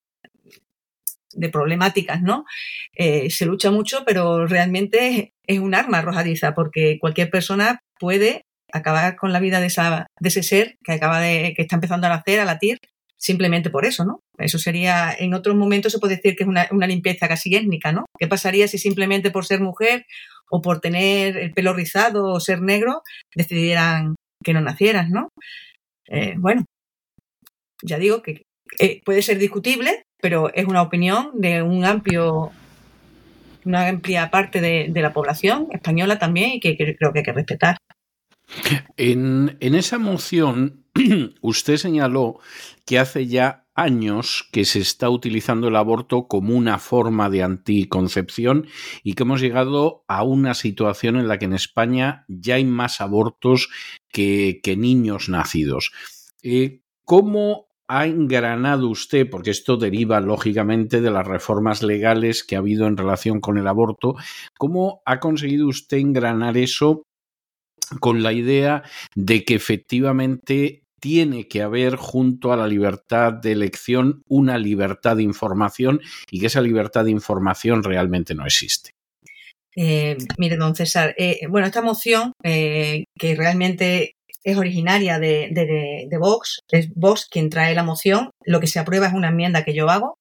de 1.38 1.50
problemáticas, 1.50 2.22
¿no? 2.22 2.46
Eh, 2.94 3.30
se 3.30 3.46
lucha 3.46 3.72
mucho, 3.72 4.04
pero 4.06 4.48
realmente 4.48 5.34
es 5.46 5.60
un 5.60 5.76
arma 5.76 6.00
arrojadiza 6.00 6.54
porque 6.54 6.98
cualquier 7.00 7.30
persona 7.30 7.80
puede 8.00 8.47
acabar 8.72 9.16
con 9.16 9.34
la 9.34 9.40
vida 9.40 9.60
de, 9.60 9.68
esa, 9.68 10.08
de 10.20 10.30
ese 10.30 10.44
ser 10.44 10.76
que 10.84 10.94
acaba 10.94 11.20
de, 11.20 11.54
que 11.56 11.64
está 11.64 11.76
empezando 11.76 12.08
a 12.08 12.10
nacer, 12.10 12.40
a 12.40 12.46
latir, 12.46 12.80
simplemente 13.18 13.70
por 13.70 13.86
eso, 13.86 14.06
¿no? 14.06 14.22
Eso 14.38 14.60
sería, 14.60 15.14
en 15.18 15.34
otros 15.34 15.56
momentos 15.56 15.92
se 15.92 16.00
puede 16.00 16.16
decir 16.16 16.36
que 16.36 16.44
es 16.44 16.50
una, 16.50 16.88
limpieza 16.88 17.28
casi 17.28 17.56
étnica, 17.56 17.92
¿no? 17.92 18.06
¿Qué 18.18 18.28
pasaría 18.28 18.68
si 18.68 18.78
simplemente 18.78 19.32
por 19.32 19.46
ser 19.46 19.60
mujer 19.60 20.06
o 20.50 20.62
por 20.62 20.80
tener 20.80 21.38
el 21.38 21.54
pelo 21.54 21.74
rizado 21.74 22.26
o 22.26 22.40
ser 22.40 22.62
negro 22.62 23.02
decidieran 23.36 24.16
que 24.44 24.54
no 24.54 24.62
nacieras, 24.62 25.10
¿no? 25.10 25.30
Eh, 26.08 26.36
bueno, 26.38 26.64
ya 27.84 27.98
digo 27.98 28.22
que 28.22 28.44
eh, 28.80 29.02
puede 29.04 29.22
ser 29.22 29.40
discutible, 29.40 30.04
pero 30.22 30.54
es 30.54 30.66
una 30.66 30.82
opinión 30.82 31.32
de 31.34 31.62
un 31.62 31.86
amplio 31.86 32.52
una 33.68 33.88
amplia 33.88 34.32
parte 34.32 34.62
de, 34.62 35.02
la 35.02 35.14
población 35.14 35.68
española 35.72 36.18
también 36.18 36.52
y 36.54 36.60
que, 36.60 36.78
creo 36.78 37.12
que 37.12 37.20
hay 37.20 37.26
que 37.26 37.34
respetar. 37.34 37.78
En, 38.98 39.58
esa 39.60 40.00
moción, 40.00 40.86
usted 41.42 41.78
señaló 41.78 42.40
que 42.86 43.00
hace 43.00 43.28
ya 43.28 43.66
años 43.76 44.48
que 44.52 44.66
se 44.66 44.80
está 44.80 45.10
utilizando 45.10 45.68
el 45.68 45.76
aborto 45.76 46.28
como 46.28 46.56
una 46.56 46.80
forma 46.80 47.30
de 47.30 47.44
anticoncepción 47.44 48.68
y 49.04 49.14
que 49.14 49.24
hemos 49.24 49.40
llegado 49.40 50.04
a 50.08 50.24
una 50.24 50.56
situación 50.56 51.18
en 51.18 51.28
la 51.28 51.38
que 51.38 51.46
en 51.46 51.54
España 51.54 52.26
ya 52.28 52.56
hay 52.56 52.66
más 52.66 53.02
abortos 53.02 53.70
que, 54.12 54.62
que 54.64 54.76
niños 54.78 55.30
nacidos. 55.30 55.92
Eh, 56.42 56.82
¿Cómo 57.04 57.68
ha 57.88 58.06
engranado 58.06 58.90
usted, 58.90 59.30
porque 59.30 59.52
esto 59.52 59.78
deriva 59.78 60.20
lógicamente 60.20 61.00
de 61.00 61.10
las 61.10 61.26
reformas 61.26 61.84
legales 61.84 62.44
que 62.44 62.56
ha 62.56 62.60
habido 62.60 62.86
en 62.86 62.98
relación 62.98 63.40
con 63.40 63.58
el 63.58 63.68
aborto, 63.68 64.16
cómo 64.58 65.02
ha 65.06 65.20
conseguido 65.20 65.68
usted 65.68 65.98
engranar 65.98 66.58
eso 66.58 67.07
con 68.00 68.24
la 68.24 68.34
idea 68.34 68.84
de 69.16 69.44
que 69.44 69.56
efectivamente 69.56 70.84
tiene 71.00 71.48
que 71.48 71.62
haber 71.62 71.96
junto 71.96 72.52
a 72.52 72.58
la 72.58 72.68
libertad 72.68 73.34
de 73.34 73.52
elección 73.52 74.24
una 74.28 74.58
libertad 74.58 75.18
de 75.18 75.24
información 75.24 76.02
y 76.32 76.40
que 76.40 76.48
esa 76.48 76.62
libertad 76.62 77.06
de 77.06 77.12
información 77.12 77.84
realmente 77.84 78.34
no 78.34 78.46
existe. 78.46 78.92
Eh, 79.76 80.18
mire, 80.40 80.58
don 80.58 80.76
César, 80.76 81.14
eh, 81.20 81.42
bueno, 81.48 81.68
esta 81.68 81.84
moción, 81.84 82.34
eh, 82.44 83.04
que 83.16 83.36
realmente 83.36 84.16
es 84.44 84.58
originaria 84.58 85.20
de, 85.20 86.08
Vox, 86.20 86.60
es 86.72 86.90
Vox 86.96 87.28
quien 87.30 87.50
trae 87.50 87.76
la 87.76 87.84
moción, 87.84 88.32
lo 88.46 88.62
que 88.62 88.68
se 88.68 88.80
aprueba 88.80 89.08
es 89.08 89.14
una 89.14 89.28
enmienda 89.28 89.66
que 89.66 89.74
yo 89.74 89.90
hago. 89.90 90.18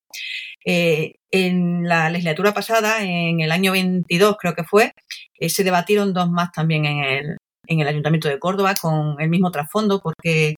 Eh, 0.65 1.15
en 1.31 1.85
la 1.85 2.11
legislatura 2.11 2.53
pasada, 2.53 3.05
en 3.05 3.41
el 3.41 3.53
año 3.53 3.71
22 3.71 4.37
creo 4.41 4.55
que 4.55 4.65
fue, 4.65 4.93
eh, 5.39 5.49
se 5.49 5.63
debatieron 5.63 6.13
dos 6.13 6.29
más 6.29 6.51
también 6.51 6.87
en 6.87 7.05
el, 7.05 7.37
en 7.67 7.81
el 7.81 7.89
Ayuntamiento 7.89 8.29
de 8.29 8.39
Córdoba 8.39 8.75
con 8.81 9.17
el 9.21 9.29
mismo 9.29 9.51
trasfondo 9.51 10.01
porque 10.01 10.57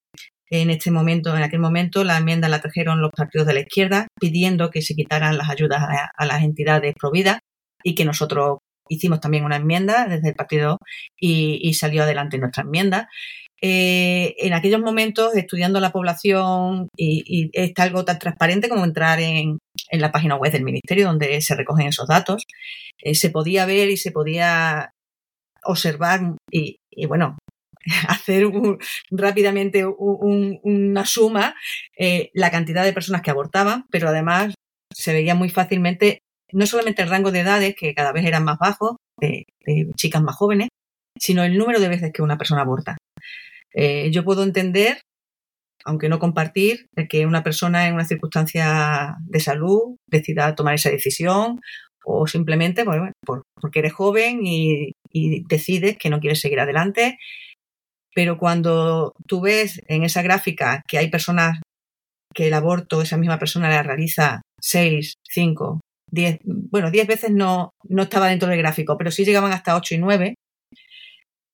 en 0.50 0.71
este 0.71 0.91
momento, 0.91 1.37
en 1.37 1.43
aquel 1.43 1.61
momento, 1.61 2.05
la 2.05 2.17
enmienda 2.17 2.49
la 2.49 2.61
trajeron 2.61 3.00
los 3.00 3.11
partidos 3.11 3.47
de 3.47 3.55
la 3.55 3.61
izquierda 3.61 4.09
pidiendo 4.19 4.71
que 4.71 4.83
se 4.83 4.95
quitaran 4.95 5.37
las 5.37 5.50
ayudas 5.50 5.83
a, 6.17 6.27
las 6.27 6.43
entidades 6.43 6.95
providas 6.99 7.41
y 7.85 7.95
que 7.95 8.05
nosotros 8.05 8.59
hicimos 8.88 9.21
también 9.21 9.45
una 9.45 9.57
enmienda 9.57 10.07
desde 10.07 10.31
el 10.31 10.35
partido 10.35 10.79
y, 11.19 11.75
salió 11.75 12.03
adelante 12.03 12.38
nuestra 12.38 12.62
enmienda. 12.62 13.09
Eh, 13.61 14.37
en 14.38 14.55
aquellos 14.55 14.81
momentos, 14.81 15.35
estudiando 15.35 15.81
la 15.81 15.91
población, 15.91 16.88
y, 16.97 17.25
y, 17.27 17.50
está 17.53 17.83
algo 17.83 18.05
tan 18.05 18.19
transparente 18.19 18.69
como 18.69 18.85
entrar 18.85 19.21
en, 19.21 19.59
en, 19.91 20.00
la 20.00 20.12
página 20.12 20.37
web 20.37 20.53
del 20.53 20.65
Ministerio 20.65 21.07
donde 21.07 21.41
se 21.43 21.57
recogen 21.57 21.88
esos 21.88 22.07
datos, 22.07 22.45
eh, 23.03 23.15
se 23.15 23.31
podía 23.31 23.67
ver 23.67 23.91
y 23.91 23.97
se 23.97 24.12
podía 24.12 24.93
observar 25.68 26.20
y, 26.50 26.78
bueno, 27.06 27.38
hacer 28.08 28.46
rápidamente 29.10 29.84
una 29.87 31.04
suma 31.04 31.54
eh, 31.96 32.30
la 32.34 32.50
cantidad 32.50 32.84
de 32.84 32.92
personas 32.92 33.22
que 33.22 33.30
abortaban, 33.30 33.87
pero 33.90 34.08
además 34.08 34.54
se 34.92 35.12
veía 35.12 35.34
muy 35.34 35.50
fácilmente 35.50 36.20
no 36.52 36.66
solamente 36.66 37.02
el 37.02 37.10
rango 37.10 37.30
de 37.30 37.40
edades, 37.40 37.75
que 37.78 37.94
cada 37.94 38.12
vez 38.12 38.25
eran 38.25 38.44
más 38.44 38.58
bajos, 38.58 38.96
de 39.20 39.44
chicas 39.96 40.22
más 40.22 40.34
jóvenes, 40.37 40.68
sino 41.18 41.44
el 41.44 41.58
número 41.58 41.78
de 41.78 41.88
veces 41.88 42.10
que 42.12 42.22
una 42.22 42.38
persona 42.38 42.62
aborta. 42.62 42.96
Eh, 43.75 44.10
yo 44.10 44.25
puedo 44.25 44.44
entender, 44.44 45.02
aunque 45.84 46.08
no 46.08 46.18
compartir, 46.18 46.87
que 47.10 47.26
una 47.26 47.42
persona 47.42 47.87
en 47.87 47.94
una 47.94 48.06
circunstancia 48.06 49.16
de 49.20 49.40
salud 49.40 49.96
decida 50.06 50.54
tomar 50.54 50.75
esa 50.75 50.90
decisión 50.90 51.60
o 52.09 52.27
simplemente 52.27 52.85
porque 52.85 53.79
eres 53.79 53.93
joven 53.93 54.41
y, 54.45 54.93
decides 55.49 55.97
que 55.99 56.11
no 56.11 56.21
quieres 56.21 56.41
seguir 56.41 56.61
adelante. 56.61 57.19
Pero 58.15 58.38
cuando 58.38 59.12
tú 59.27 59.41
ves 59.41 59.83
en 59.88 60.05
esa 60.05 60.23
gráfica 60.23 60.83
que 60.88 60.99
hay 60.99 61.11
personas 61.11 61.61
que 62.35 62.49
el 62.49 62.55
aborto, 62.55 63.03
esa 63.03 63.17
misma 63.17 63.38
persona 63.38 63.69
la 63.69 63.83
realiza 63.83 64.43
seis, 64.61 65.15
cinco, 65.23 65.81
diez, 66.11 66.41
bueno, 66.45 66.91
diez 66.91 67.07
veces 67.07 67.31
no, 67.31 67.71
no 67.88 68.03
estaba 68.03 68.29
dentro 68.29 68.49
del 68.49 68.59
gráfico, 68.59 68.97
pero 68.97 69.11
sí 69.11 69.25
llegaban 69.25 69.53
hasta 69.53 69.77
ocho 69.77 69.95
y 69.95 69.99
nueve, 69.99 70.35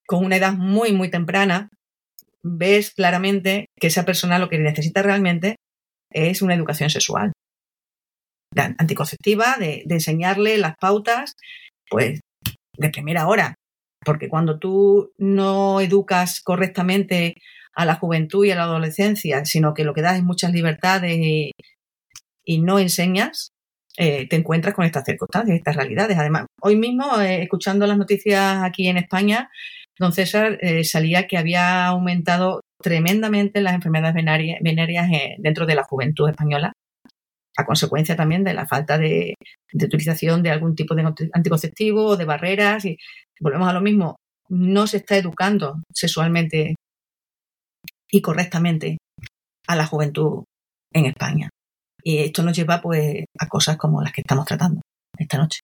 con 0.07 0.25
una 0.25 0.37
edad 0.37 0.53
muy, 0.53 0.93
muy 0.93 1.11
temprana, 1.11 1.69
ves 2.43 2.93
claramente 2.93 3.67
que 3.81 3.87
esa 3.89 4.05
persona 4.05 4.39
lo 4.39 4.49
que 4.49 4.59
necesita 4.59 5.03
realmente 5.03 5.57
es 6.13 6.43
una 6.43 6.55
educación 6.55 6.91
sexual 6.91 7.33
anticonceptiva, 8.57 9.57
de, 9.59 9.85
enseñarle 9.89 10.59
las 10.59 10.77
pautas, 10.77 11.37
pues 11.91 12.21
de 12.77 12.91
primera 12.91 13.27
hora. 13.27 13.55
Porque 14.05 14.29
cuando 14.29 14.59
tú 14.59 15.13
no 15.19 15.81
educas 15.81 16.41
correctamente 16.43 17.35
a 17.75 17.85
la 17.85 17.97
juventud 17.97 18.45
y 18.45 18.51
a 18.51 18.57
la 18.57 18.65
adolescencia, 18.65 19.45
sino 19.45 19.75
que 19.75 19.85
lo 19.85 19.95
que 19.95 20.03
das 20.03 20.17
es 20.17 20.23
muchas 20.23 20.53
libertades 20.53 21.19
y, 21.19 21.53
no 22.61 22.79
enseñas, 22.79 23.51
eh, 23.97 24.29
te 24.29 24.37
encuentras 24.37 24.75
con 24.75 24.85
estas 24.85 25.05
circunstancias, 25.05 25.57
estas 25.57 25.77
realidades. 25.77 26.19
Además, 26.19 26.47
hoy 26.61 26.77
mismo, 26.77 27.21
eh, 27.21 27.43
escuchando 27.43 27.87
las 27.87 27.97
noticias 27.97 28.63
aquí 28.63 28.89
en 28.89 28.99
España, 28.99 29.49
don 29.99 30.13
César, 30.13 30.59
eh, 30.61 30.85
salía 30.85 31.27
que 31.27 31.39
había 31.39 31.87
aumentado 31.87 32.61
tremendamente 32.83 33.63
las 33.63 33.75
enfermedades 33.75 34.15
venéreas 34.15 35.09
dentro 35.39 35.65
de 35.65 35.75
la 35.75 35.85
juventud 35.85 36.29
española, 36.29 36.73
a 37.57 37.65
consecuencia 37.65 38.17
también 38.17 38.45
de 38.45 38.55
la 38.55 38.67
falta 38.67 38.99
de, 38.99 39.35
utilización 39.73 40.43
de 40.43 40.51
algún 40.51 40.75
tipo 40.75 40.95
de 40.95 41.05
anticonceptivo 41.33 42.05
o 42.07 42.17
de 42.17 42.25
barreras. 42.25 42.85
Y 42.85 42.99
volvemos 43.41 43.69
a 43.69 43.73
lo 43.73 43.81
mismo, 43.81 44.17
no 44.49 44.87
se 44.87 44.99
está 44.99 45.17
educando 45.17 45.77
sexualmente 45.93 46.75
y 48.11 48.21
correctamente 48.21 48.99
a 49.67 49.77
la 49.77 49.87
juventud 49.87 50.45
en 50.93 51.07
España. 51.07 51.49
Y 52.03 52.19
esto 52.19 52.43
nos 52.43 52.57
lleva 52.57 52.81
pues 52.81 53.25
a 53.39 53.49
cosas 53.49 53.77
como 53.77 54.03
las 54.03 54.13
que 54.13 54.21
estamos 54.21 54.45
tratando 54.45 54.81
esta 55.19 55.39
noche. 55.39 55.61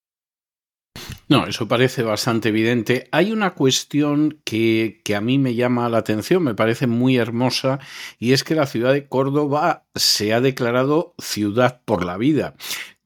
No, 1.29 1.47
eso 1.47 1.69
parece 1.69 2.03
bastante 2.03 2.49
evidente. 2.49 3.09
Hay 3.13 3.31
una 3.31 3.55
cuestión 3.55 4.41
que, 4.45 5.01
que, 5.05 5.15
a 5.15 5.21
mí 5.21 5.39
me 5.39 5.55
llama 5.55 5.89
la 5.89 5.99
atención, 5.99 6.43
me 6.43 6.55
parece 6.55 6.87
muy 6.87 7.17
hermosa, 7.17 7.79
y 8.19 8.33
es 8.33 8.43
que 8.43 8.55
la 8.55 8.67
ciudad 8.67 8.93
de 8.93 9.07
Córdoba 9.07 9.87
se 9.95 10.33
ha 10.33 10.41
declarado 10.41 11.15
ciudad 11.19 11.83
por 11.85 12.05
la 12.05 12.17
vida. 12.17 12.57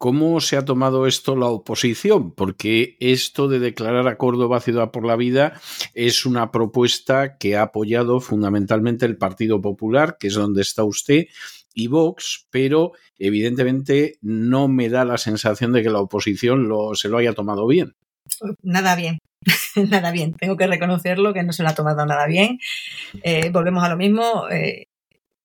¿Cómo 0.04 0.40
se 0.40 0.56
ha 0.56 0.64
tomado 0.64 1.06
esto 1.06 1.34
la 1.34 1.46
oposición? 1.46 2.34
Porque 2.34 2.96
esto 3.00 3.48
de 3.48 3.58
declarar 3.58 4.06
a 4.06 4.18
Córdoba 4.18 4.60
ciudad 4.60 4.90
por 4.90 5.06
la 5.06 5.16
vida 5.16 5.60
es 5.94 6.26
una 6.26 6.50
propuesta 6.50 7.38
que 7.38 7.56
ha 7.56 7.62
apoyado 7.62 8.20
fundamentalmente 8.20 9.06
el 9.06 9.16
Partido 9.16 9.62
Popular, 9.62 10.18
que 10.20 10.26
es 10.26 10.34
donde 10.34 10.60
está 10.60 10.84
usted, 10.84 11.28
y 11.74 11.88
Vox, 11.88 12.46
pero 12.50 12.92
evidentemente 13.18 14.14
no 14.22 14.68
me 14.68 14.88
da 14.88 15.04
la 15.04 15.18
sensación 15.18 15.72
de 15.72 15.82
que 15.82 15.90
la 15.90 16.00
oposición 16.00 16.68
lo, 16.68 16.94
se 16.94 17.08
lo 17.08 17.18
haya 17.18 17.34
tomado 17.34 17.66
bien. 17.66 17.94
Nada 18.62 18.96
bien, 18.96 19.18
nada 19.90 20.12
bien. 20.12 20.34
Tengo 20.34 20.56
que 20.56 20.66
reconocerlo 20.66 21.34
que 21.34 21.42
no 21.42 21.52
se 21.52 21.62
lo 21.62 21.68
ha 21.68 21.74
tomado 21.74 22.06
nada 22.06 22.26
bien. 22.26 22.58
Eh, 23.22 23.50
volvemos 23.50 23.82
a 23.84 23.88
lo 23.88 23.96
mismo. 23.96 24.48
Eh, 24.50 24.84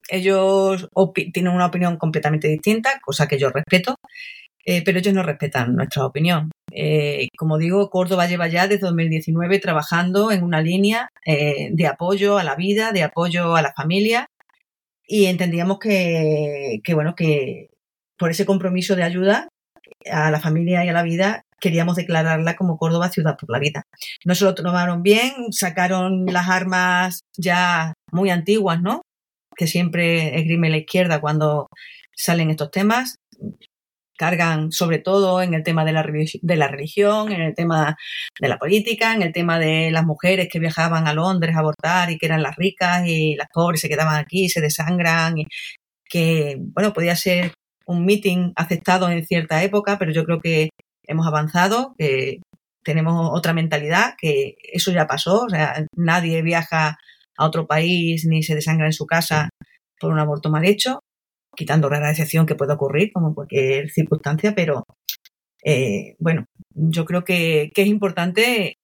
ellos 0.10 0.88
tienen 1.34 1.54
una 1.54 1.68
opinión 1.68 1.98
completamente 1.98 2.48
distinta, 2.48 3.00
cosa 3.02 3.28
que 3.28 3.38
yo 3.38 3.50
respeto. 3.50 3.96
eh, 4.66 4.84
pero 4.84 5.00
ellos 5.00 5.14
no 5.14 5.24
respetan 5.24 5.76
nuestra 5.76 6.06
opinión. 6.06 6.52
Como 7.38 7.58
digo, 7.58 7.90
Córdoba 7.90 8.28
lleva 8.28 8.48
ya 8.48 8.68
desde 8.68 8.86
2019 8.86 9.60
trabajando 9.60 10.32
en 10.32 10.44
una 10.44 10.62
línea 10.62 11.10
de 11.26 11.88
apoyo 11.88 12.38
a 12.38 12.44
la 12.44 12.56
vida, 12.56 12.92
de 12.92 13.04
apoyo 13.04 13.56
a 13.56 13.62
la 13.62 13.74
familia 13.74 14.28
y 15.10 15.26
entendíamos 15.26 15.80
que, 15.80 16.82
que, 16.84 16.94
bueno, 16.94 17.16
que 17.16 17.70
por 18.16 18.30
ese 18.30 18.46
compromiso 18.46 18.96
de 18.96 19.04
ayuda 19.04 19.50
a 20.10 20.30
la 20.30 20.40
familia 20.40 20.86
y 20.86 20.90
a 20.90 20.94
la 20.94 21.02
vida 21.02 21.42
queríamos 21.60 21.96
declararla 21.96 22.56
como 22.56 22.78
Córdoba 22.78 23.10
Ciudad 23.10 23.36
por 23.36 23.50
la 23.50 23.60
Vida. 23.60 23.84
No 24.24 24.36
se 24.36 24.46
lo 24.46 24.54
tomaron 24.54 25.02
bien, 25.02 25.52
sacaron 25.52 26.28
las 26.28 26.48
armas 26.48 27.22
ya 27.38 27.94
muy 28.12 28.30
antiguas, 28.30 28.82
¿no? 28.82 29.02
Que 29.58 29.66
siempre 29.66 30.40
esgrime 30.40 30.70
la 30.70 30.78
izquierda 30.78 31.20
cuando 31.20 31.68
salen 32.16 32.52
estos 32.52 32.70
temas 32.70 33.16
cargan 34.20 34.74
sobre 34.74 35.00
todo 35.00 35.42
en 35.42 35.54
el 35.54 35.64
tema 35.64 35.86
de 35.86 35.94
la, 35.94 36.04
de 36.04 36.56
la 36.58 36.68
religión, 36.68 37.32
en 37.32 37.42
el 37.42 37.56
tema 37.56 37.96
de 38.38 38.50
la 38.50 38.58
política, 38.58 39.16
en 39.16 39.22
el 39.22 39.32
tema 39.32 39.58
de 39.60 39.92
las 39.92 40.06
mujeres 40.06 40.50
que 40.52 40.60
viajaban 40.60 41.08
a 41.08 41.14
Londres 41.14 41.56
a 41.56 41.60
abortar 41.60 42.12
y 42.12 42.18
que 42.18 42.26
eran 42.26 42.44
las 42.44 42.58
ricas 42.58 43.08
y 43.08 43.36
las 43.36 43.48
pobres 43.54 43.80
se 43.80 43.88
quedaban 43.88 44.18
aquí, 44.18 44.46
y 44.46 44.50
se 44.50 44.60
desangran, 44.60 45.38
y 45.38 45.46
que, 46.04 46.58
bueno, 46.60 46.92
podía 46.92 47.16
ser 47.16 47.54
un 47.86 48.06
meeting 48.06 48.52
aceptado 48.58 49.10
en 49.10 49.26
cierta 49.26 49.64
época, 49.64 49.98
pero 49.98 50.12
yo 50.12 50.26
creo 50.26 50.42
que 50.42 50.70
hemos 51.08 51.26
avanzado, 51.26 51.96
que 51.98 52.42
tenemos 52.84 53.30
otra 53.34 53.54
mentalidad, 53.54 54.16
que 54.20 54.56
eso 54.74 54.92
ya 54.92 55.08
pasó, 55.08 55.44
o 55.46 55.50
sea, 55.50 55.86
nadie 55.96 56.42
viaja 56.42 56.98
a 57.38 57.46
otro 57.46 57.68
país 57.68 58.26
ni 58.26 58.44
se 58.44 58.56
desangra 58.56 58.88
en 58.88 58.94
su 58.94 59.06
casa 59.06 59.50
por 59.98 60.12
un 60.12 60.20
aborto 60.20 60.50
mal 60.50 60.66
hecho 60.66 60.99
quitando 61.60 61.90
rara 61.90 62.10
excepción 62.10 62.46
que 62.46 62.56
pueda 62.56 62.76
ocurrir, 62.76 63.12
como 63.12 63.36
cualquier 63.36 63.90
circunstancia, 63.90 64.56
pero 64.56 64.86
eh, 65.66 66.16
bueno, 66.20 66.46
yo 66.74 67.04
creo 67.04 67.26
que, 67.26 67.70
es 67.76 67.88
importante, 67.88 68.78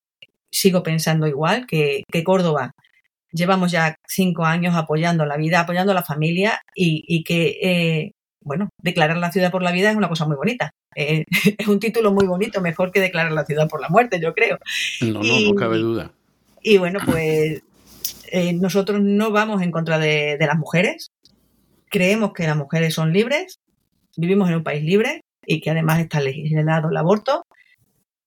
sigo 0.51 0.84
pensando 0.84 1.25
igual, 1.25 1.67
que, 1.67 2.03
Córdoba 2.25 2.72
llevamos 3.32 3.72
ya 3.72 3.96
cinco 4.05 4.44
años 4.44 4.75
apoyando 4.75 5.25
la 5.25 5.38
vida, 5.38 5.62
apoyando 5.62 5.94
a 5.94 5.96
la 5.96 6.03
familia 6.03 6.60
y, 6.75 7.24
que, 7.24 7.60
eh, 7.62 8.12
bueno, 8.41 8.67
declarar 8.82 9.15
la 9.20 9.32
ciudad 9.32 9.51
por 9.51 9.63
la 9.63 9.72
vida 9.72 9.89
es 9.89 9.96
una 9.96 10.10
cosa 10.10 10.25
muy 10.25 10.36
bonita. 10.36 10.72
Eh, 10.98 11.24
es 11.58 11.67
un 11.67 11.79
título 11.79 12.12
muy 12.12 12.27
bonito, 12.27 12.60
mejor 12.60 12.91
que 12.91 13.00
declarar 13.00 13.32
la 13.32 13.46
ciudad 13.46 13.70
por 13.70 13.79
la 13.79 13.88
muerte, 13.88 14.20
yo 14.20 14.34
creo. 14.34 14.58
No, 15.00 15.24
no, 15.24 15.39
no 15.39 15.55
cabe 15.55 15.77
duda. 15.77 16.12
Y 16.62 16.77
bueno, 16.77 17.00
pues 17.05 17.63
nosotros 18.55 19.00
no 19.01 19.32
vamos 19.32 19.62
en 19.62 19.72
contra 19.72 19.98
de, 19.98 20.38
las 20.41 20.58
mujeres, 20.58 21.12
creemos 21.89 22.34
que 22.34 22.48
las 22.48 22.58
mujeres 22.58 22.94
son 22.94 23.13
libres, 23.13 23.60
vivimos 24.18 24.50
en 24.50 24.56
un 24.56 24.63
país 24.63 24.84
libre 24.84 25.22
y 25.46 25.62
que 25.62 25.72
además 25.72 26.00
está 26.00 26.20
legislado 26.20 26.89
el 26.89 26.98
aborto, 26.98 27.44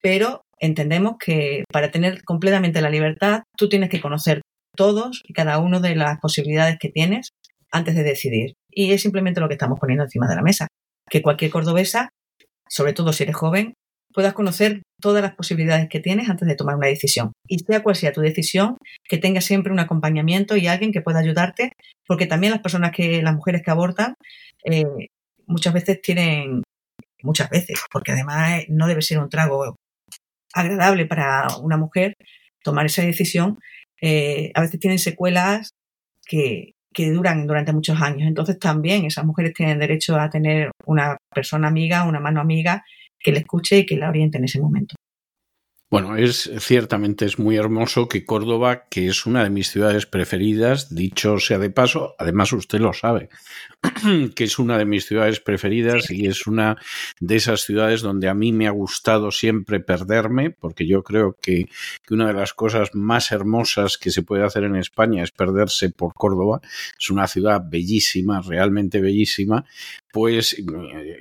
pero 0.00 0.42
entendemos 0.60 1.16
que 1.18 1.64
para 1.72 1.90
tener 1.90 2.24
completamente 2.24 2.80
la 2.80 2.90
libertad 2.90 3.42
tú 3.56 3.68
tienes 3.68 3.90
que 3.90 4.00
conocer 4.00 4.42
todos 4.76 5.22
y 5.26 5.32
cada 5.32 5.58
uno 5.58 5.80
de 5.80 5.96
las 5.96 6.20
posibilidades 6.20 6.78
que 6.78 6.88
tienes 6.88 7.30
antes 7.72 7.94
de 7.94 8.02
decidir. 8.02 8.54
Y 8.70 8.92
es 8.92 9.02
simplemente 9.02 9.40
lo 9.40 9.48
que 9.48 9.54
estamos 9.54 9.78
poniendo 9.80 10.04
encima 10.04 10.28
de 10.28 10.36
la 10.36 10.42
mesa. 10.42 10.68
Que 11.10 11.22
cualquier 11.22 11.50
cordobesa, 11.50 12.10
sobre 12.68 12.92
todo 12.92 13.12
si 13.12 13.24
eres 13.24 13.36
joven, 13.36 13.74
puedas 14.12 14.34
conocer 14.34 14.82
todas 15.00 15.22
las 15.22 15.34
posibilidades 15.34 15.88
que 15.88 16.00
tienes 16.00 16.28
antes 16.28 16.46
de 16.48 16.56
tomar 16.56 16.76
una 16.76 16.88
decisión. 16.88 17.32
Y 17.46 17.58
sea 17.58 17.82
cual 17.82 17.96
sea 17.96 18.12
tu 18.12 18.20
decisión, 18.20 18.76
que 19.08 19.18
tengas 19.18 19.44
siempre 19.44 19.72
un 19.72 19.78
acompañamiento 19.78 20.56
y 20.56 20.66
alguien 20.66 20.92
que 20.92 21.00
pueda 21.00 21.20
ayudarte, 21.20 21.72
porque 22.06 22.26
también 22.26 22.52
las 22.52 22.62
personas 22.62 22.92
que, 22.92 23.22
las 23.22 23.34
mujeres 23.34 23.62
que 23.62 23.70
abortan, 23.70 24.14
eh, 24.64 25.08
muchas 25.46 25.72
veces 25.72 26.00
tienen, 26.02 26.62
muchas 27.22 27.48
veces, 27.50 27.80
porque 27.92 28.12
además 28.12 28.64
no 28.68 28.86
debe 28.86 29.02
ser 29.02 29.18
un 29.18 29.28
trago 29.28 29.76
agradable 30.52 31.06
para 31.06 31.46
una 31.62 31.76
mujer 31.76 32.14
tomar 32.62 32.86
esa 32.86 33.02
decisión, 33.02 33.58
eh, 34.00 34.50
a 34.54 34.60
veces 34.60 34.80
tienen 34.80 34.98
secuelas 34.98 35.70
que, 36.26 36.72
que 36.92 37.10
duran 37.10 37.46
durante 37.46 37.72
muchos 37.72 38.00
años. 38.00 38.28
Entonces 38.28 38.58
también 38.58 39.04
esas 39.04 39.24
mujeres 39.24 39.54
tienen 39.54 39.78
derecho 39.78 40.16
a 40.16 40.28
tener 40.30 40.70
una 40.84 41.16
persona 41.32 41.68
amiga, 41.68 42.04
una 42.04 42.20
mano 42.20 42.40
amiga 42.40 42.84
que 43.18 43.32
le 43.32 43.38
escuche 43.38 43.78
y 43.78 43.86
que 43.86 43.96
la 43.96 44.08
oriente 44.08 44.38
en 44.38 44.44
ese 44.44 44.60
momento. 44.60 44.94
Bueno, 45.90 46.16
es 46.16 46.50
ciertamente 46.58 47.24
es 47.24 47.38
muy 47.38 47.56
hermoso 47.56 48.08
que 48.08 48.26
Córdoba, 48.26 48.84
que 48.90 49.08
es 49.08 49.24
una 49.24 49.42
de 49.42 49.48
mis 49.48 49.70
ciudades 49.70 50.04
preferidas, 50.04 50.94
dicho 50.94 51.38
sea 51.38 51.58
de 51.58 51.70
paso, 51.70 52.14
además 52.18 52.52
usted 52.52 52.78
lo 52.78 52.92
sabe, 52.92 53.30
que 54.34 54.44
es 54.44 54.58
una 54.58 54.76
de 54.76 54.84
mis 54.84 55.06
ciudades 55.06 55.40
preferidas 55.40 56.10
y 56.10 56.26
es 56.26 56.46
una 56.46 56.76
de 57.20 57.36
esas 57.36 57.62
ciudades 57.62 58.02
donde 58.02 58.28
a 58.28 58.34
mí 58.34 58.52
me 58.52 58.66
ha 58.66 58.70
gustado 58.70 59.30
siempre 59.30 59.80
perderme, 59.80 60.50
porque 60.50 60.86
yo 60.86 61.02
creo 61.02 61.36
que, 61.40 61.68
que 62.04 62.14
una 62.14 62.26
de 62.26 62.34
las 62.34 62.54
cosas 62.54 62.90
más 62.94 63.30
hermosas 63.30 63.96
que 63.96 64.10
se 64.10 64.22
puede 64.22 64.44
hacer 64.44 64.64
en 64.64 64.76
España 64.76 65.22
es 65.22 65.30
perderse 65.30 65.90
por 65.90 66.14
Córdoba. 66.14 66.60
Es 66.98 67.10
una 67.10 67.28
ciudad 67.28 67.62
bellísima, 67.64 68.40
realmente 68.40 69.00
bellísima, 69.00 69.64
pues 70.12 70.56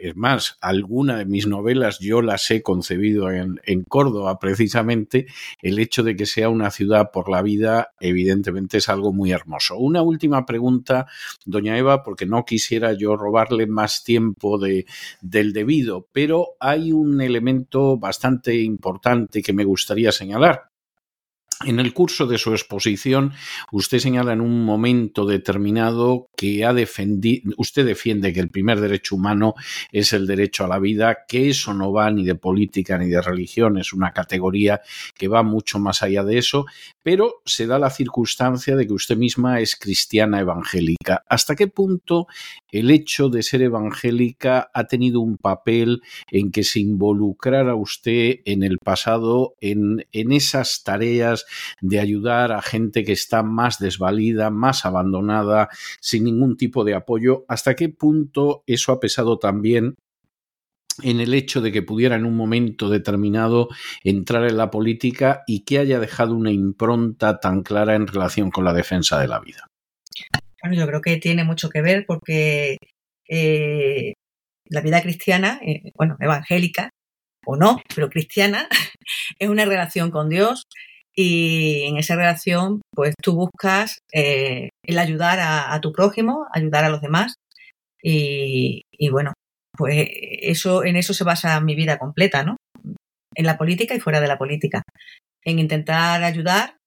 es 0.01 0.15
más, 0.15 0.57
alguna 0.61 1.17
de 1.17 1.25
mis 1.25 1.45
novelas 1.45 1.99
yo 1.99 2.21
las 2.21 2.49
he 2.49 2.63
concebido 2.63 3.29
en, 3.29 3.59
en, 3.65 3.83
Córdoba, 3.83 4.39
precisamente 4.39 5.27
el 5.61 5.77
hecho 5.77 6.03
de 6.03 6.15
que 6.15 6.25
sea 6.25 6.49
una 6.49 6.71
ciudad 6.71 7.11
por 7.11 7.29
la 7.29 7.41
vida, 7.41 7.91
evidentemente 7.99 8.77
es 8.77 8.89
algo 8.89 9.13
muy 9.13 9.31
hermoso. 9.31 9.77
Una 9.77 10.01
última 10.01 10.45
pregunta, 10.45 11.05
doña 11.45 11.77
Eva, 11.77 12.01
porque 12.01 12.25
no 12.25 12.45
quisiera 12.47 12.93
yo 12.93 13.15
robarle 13.15 13.67
más 13.67 14.03
tiempo 14.03 14.57
de, 14.57 14.87
del 15.21 15.53
debido, 15.53 16.07
pero 16.11 16.55
hay 16.59 16.91
un 16.91 17.21
elemento 17.21 17.97
bastante 17.97 18.55
importante 18.55 19.43
que 19.43 19.53
me 19.53 19.65
gustaría 19.65 20.11
señalar. 20.11 20.71
En 21.65 21.79
el 21.79 21.91
curso 21.91 22.27
de 22.27 22.37
su 22.37 22.51
exposición, 22.51 23.33
usted 23.71 23.97
señala 23.97 24.33
en 24.33 24.41
un 24.41 24.63
momento 24.63 25.25
determinado 25.25 26.27
que 26.37 26.63
ha 26.63 26.71
defendido, 26.71 27.51
usted 27.57 27.83
defiende 27.83 28.31
que 28.31 28.39
el 28.39 28.51
primer 28.51 28.79
derecho 28.79 29.15
humano 29.15 29.55
es 29.91 30.13
el 30.13 30.27
derecho 30.27 30.65
a 30.65 30.67
la 30.67 30.77
vida, 30.77 31.25
que 31.27 31.49
eso 31.49 31.73
no 31.73 31.91
va 31.91 32.11
ni 32.11 32.23
de 32.23 32.35
política 32.35 32.99
ni 32.99 33.07
de 33.07 33.23
religión, 33.23 33.79
es 33.79 33.91
una 33.91 34.13
categoría 34.13 34.81
que 35.15 35.27
va 35.27 35.41
mucho 35.41 35.79
más 35.79 36.03
allá 36.03 36.23
de 36.23 36.37
eso, 36.37 36.67
pero 37.01 37.41
se 37.43 37.65
da 37.65 37.79
la 37.79 37.89
circunstancia 37.89 38.75
de 38.75 38.85
que 38.85 38.93
usted 38.93 39.17
misma 39.17 39.59
es 39.59 39.75
cristiana 39.75 40.39
evangélica. 40.39 41.23
¿Hasta 41.27 41.55
qué 41.55 41.67
punto 41.67 42.27
el 42.69 42.91
hecho 42.91 43.29
de 43.29 43.41
ser 43.41 43.63
evangélica 43.63 44.69
ha 44.75 44.83
tenido 44.83 45.21
un 45.21 45.37
papel 45.37 46.01
en 46.29 46.51
que 46.51 46.63
se 46.63 46.81
involucrara 46.81 47.73
usted 47.73 48.41
en 48.45 48.61
el 48.61 48.77
pasado 48.77 49.55
en, 49.59 50.05
en 50.11 50.31
esas 50.31 50.83
tareas 50.83 51.46
de 51.81 51.99
ayudar 51.99 52.51
a 52.51 52.61
gente 52.61 53.03
que 53.03 53.13
está 53.13 53.43
más 53.43 53.79
desvalida, 53.79 54.49
más 54.49 54.85
abandonada, 54.85 55.69
sin 55.99 56.25
ningún 56.25 56.57
tipo 56.57 56.83
de 56.83 56.95
apoyo. 56.95 57.45
¿Hasta 57.47 57.75
qué 57.75 57.89
punto 57.89 58.63
eso 58.67 58.91
ha 58.91 58.99
pesado 58.99 59.39
también 59.39 59.95
en 61.03 61.19
el 61.19 61.33
hecho 61.33 61.61
de 61.61 61.71
que 61.71 61.83
pudiera 61.83 62.15
en 62.15 62.25
un 62.25 62.35
momento 62.35 62.89
determinado 62.89 63.69
entrar 64.03 64.45
en 64.45 64.57
la 64.57 64.71
política 64.71 65.43
y 65.45 65.63
que 65.63 65.79
haya 65.79 65.99
dejado 65.99 66.35
una 66.35 66.51
impronta 66.51 67.39
tan 67.39 67.61
clara 67.61 67.95
en 67.95 68.07
relación 68.07 68.49
con 68.51 68.65
la 68.65 68.73
defensa 68.73 69.19
de 69.19 69.27
la 69.27 69.39
vida? 69.39 69.67
Bueno, 70.61 70.75
yo 70.75 70.87
creo 70.87 71.01
que 71.01 71.17
tiene 71.17 71.43
mucho 71.43 71.69
que 71.69 71.81
ver 71.81 72.05
porque 72.07 72.77
eh, 73.29 74.13
la 74.65 74.81
vida 74.81 75.01
cristiana, 75.01 75.59
eh, 75.61 75.91
bueno, 75.95 76.17
evangélica 76.19 76.89
o 77.45 77.55
no, 77.55 77.81
pero 77.95 78.09
cristiana, 78.09 78.67
es 79.39 79.49
una 79.49 79.65
relación 79.65 80.11
con 80.11 80.29
Dios, 80.29 80.67
y 81.19 81.85
en 81.85 81.97
esa 81.97 82.15
relación 82.15 82.81
pues 82.93 83.15
tú 83.21 83.33
buscas 83.33 83.97
eh, 84.13 84.69
el 84.83 84.99
ayudar 84.99 85.39
a, 85.41 85.81
tu 85.81 85.91
prójimo, 85.91 86.45
ayudar 86.53 86.85
a 86.85 86.89
los 86.89 87.01
demás 87.01 87.33
y, 88.01 88.83
bueno, 89.11 89.33
pues 89.75 90.07
eso, 90.11 90.85
en 90.85 90.95
eso 90.95 91.13
se 91.13 91.23
basa 91.23 91.59
mi 91.59 91.75
vida 91.75 91.97
completa, 91.97 92.43
¿no? 92.43 92.55
En 93.35 93.45
la 93.45 93.57
política 93.57 93.95
y 93.95 93.99
fuera 93.99 94.21
de 94.21 94.27
la 94.27 94.37
política, 94.37 94.83
en 95.43 95.59
intentar 95.59 96.23
ayudar 96.23 96.77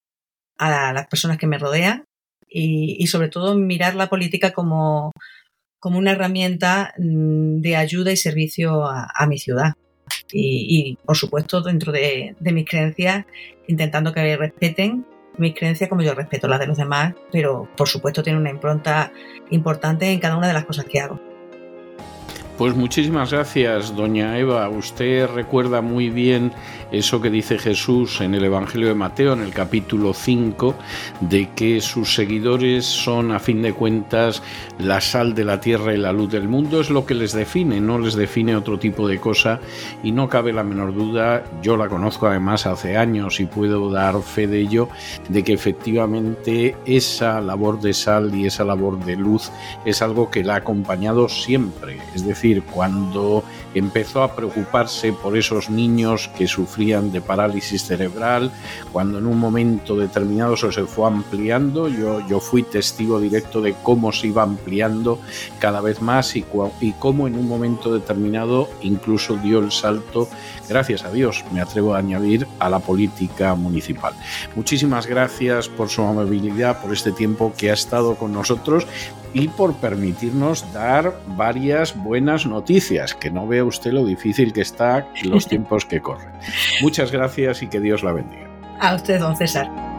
a 0.59 0.93
las 0.93 1.09
personas 1.09 1.37
que 1.37 1.49
me 1.49 1.59
rodean 1.59 2.05
y, 2.49 3.07
sobre 3.09 3.29
todo 3.29 3.57
mirar 3.57 3.97
la 3.97 4.09
política 4.09 4.53
como, 4.53 5.11
como 5.81 5.99
una 5.99 6.13
herramienta 6.13 6.95
mm, 6.99 7.61
de 7.61 7.77
ayuda 7.77 8.13
y 8.13 8.17
servicio 8.17 8.87
a 8.87 9.27
mi 9.27 9.39
ciudad 9.39 9.75
y, 10.33 10.99
por 11.05 11.17
supuesto 11.17 11.61
dentro 11.61 11.93
de, 11.93 12.35
mis 12.41 12.69
creencias 12.69 13.27
intentando 13.67 14.13
que 14.13 14.37
respeten 14.37 15.05
mis 15.39 15.55
creencias 15.55 15.89
como 15.89 16.03
yo 16.03 16.15
respeto 16.15 16.49
las 16.49 16.61
de 16.61 16.67
los 16.67 16.77
demás, 16.77 17.15
pero 17.33 17.69
por 17.77 17.89
supuesto 17.89 18.23
tiene 18.23 18.39
una 18.39 18.51
impronta 18.51 19.13
importante 19.51 20.11
en 20.11 20.19
cada 20.19 20.37
una 20.37 20.49
de 20.49 20.53
las 20.53 20.65
cosas 20.65 20.85
que 20.85 21.01
hago. 21.01 21.30
Pues 22.61 22.77
muchísimas 22.77 23.31
gracias, 23.33 23.97
doña 23.97 24.37
Eva. 24.37 24.69
Usted 24.69 25.31
recuerda 25.31 25.81
muy 25.81 26.11
bien 26.11 26.53
eso 26.93 27.23
que 27.23 27.31
dice 27.31 27.57
Jesús 27.57 28.21
en 28.21 28.35
el 28.35 28.45
Evangelio 28.45 28.89
de 28.89 28.95
Mateo, 28.95 29.33
en 29.33 29.41
el 29.41 29.55
capítulo 29.55 30.13
5, 30.13 30.75
de 31.23 31.49
que 31.57 31.81
sus 31.81 32.15
seguidores 32.15 32.85
son, 32.85 33.33
a 33.33 33.39
fin 33.39 33.63
de 33.63 33.73
cuentas, 33.73 34.43
la 34.79 35.01
sal 35.01 35.35
de 35.35 35.47
la 35.47 35.59
tierra 35.59 35.95
y 35.95 35.97
la 35.97 36.13
luz 36.13 36.31
del 36.33 36.49
mundo. 36.49 36.83
Es 36.83 36.91
lo 36.91 37.07
que 37.07 37.15
les 37.15 37.33
define, 37.33 37.81
no 37.81 37.99
les 37.99 38.15
define 38.15 38.55
otro 38.55 38.79
tipo 38.79 39.09
de 39.09 39.19
cosa 39.19 39.59
y 40.03 40.13
no 40.13 40.29
cabe 40.29 40.53
la 40.53 40.63
menor 40.63 40.95
duda, 40.95 41.43
yo 41.63 41.79
la 41.79 41.89
conozco 41.89 42.27
además 42.27 42.67
hace 42.67 42.99
años 42.99 43.41
y 43.41 43.47
puedo 43.47 43.91
dar 43.91 44.21
fe 44.21 44.47
de 44.47 44.61
ello, 44.61 44.91
de 45.31 45.43
que 45.45 45.55
efectivamente 45.55 46.77
esa 46.85 47.41
labor 47.41 47.81
de 47.81 47.95
sal 47.95 48.35
y 48.35 48.45
esa 48.45 48.65
labor 48.65 49.03
de 49.03 49.17
luz 49.17 49.51
es 49.87 50.03
algo 50.03 50.31
que 50.31 50.45
la 50.45 50.57
ha 50.57 50.59
acompañado 50.59 51.27
siempre. 51.31 51.97
Es 52.15 52.27
cuando 52.59 53.45
empezó 53.75 54.23
a 54.23 54.35
preocuparse 54.35 55.13
por 55.13 55.37
esos 55.37 55.71
niños 55.71 56.29
que 56.37 56.47
sufrían 56.47 57.13
de 57.13 57.21
parálisis 57.21 57.85
cerebral, 57.85 58.51
cuando 58.93 59.19
en 59.19 59.27
un 59.27 59.39
momento 59.39 59.97
determinado 59.97 60.55
eso 60.55 60.73
se 60.73 60.85
fue 60.85 61.07
ampliando, 61.07 61.89
yo, 61.89 62.27
yo 62.27 62.41
fui 62.41 62.63
testigo 62.63 63.21
directo 63.21 63.61
de 63.61 63.75
cómo 63.83 64.13
se 64.13 64.29
iba 64.29 64.43
ampliando 64.43 65.21
cada 65.59 65.81
vez 65.81 66.03
más 66.03 66.37
y, 66.37 66.45
y 66.81 66.93
cómo 66.93 67.27
en 67.27 67.37
un 67.37 67.49
momento 67.49 67.93
determinado 67.93 68.69
incluso 68.83 69.37
dio 69.37 69.61
el 69.61 69.71
salto, 69.71 70.29
gracias 70.69 71.05
a 71.05 71.11
Dios, 71.11 71.45
me 71.53 71.61
atrevo 71.61 71.95
a 71.95 71.99
añadir, 71.99 72.47
a 72.59 72.69
la 72.69 72.81
política 72.81 73.55
municipal. 73.55 74.15
Muchísimas 74.57 75.07
gracias 75.07 75.69
por 75.69 75.89
su 75.89 76.03
amabilidad, 76.03 76.83
por 76.83 76.93
este 76.93 77.13
tiempo 77.13 77.53
que 77.57 77.71
ha 77.71 77.75
estado 77.75 78.17
con 78.17 78.33
nosotros 78.33 78.87
y 79.33 79.49
por 79.49 79.75
permitirnos 79.77 80.73
dar 80.73 81.21
varias 81.37 81.97
buenas 81.97 82.47
noticias, 82.47 83.15
que 83.15 83.31
no 83.31 83.47
vea 83.47 83.65
usted 83.65 83.93
lo 83.93 84.05
difícil 84.05 84.53
que 84.53 84.63
está 84.63 85.07
en 85.17 85.31
los 85.31 85.47
tiempos 85.49 85.85
que 85.85 86.01
corren. 86.01 86.33
Muchas 86.83 87.13
gracias 87.13 87.63
y 87.63 87.69
que 87.69 87.81
Dios 87.81 88.03
la 88.03 88.13
bendiga. 88.13 88.49
A 88.81 88.95
usted, 88.95 89.19
don 89.19 89.37
César. 89.37 89.90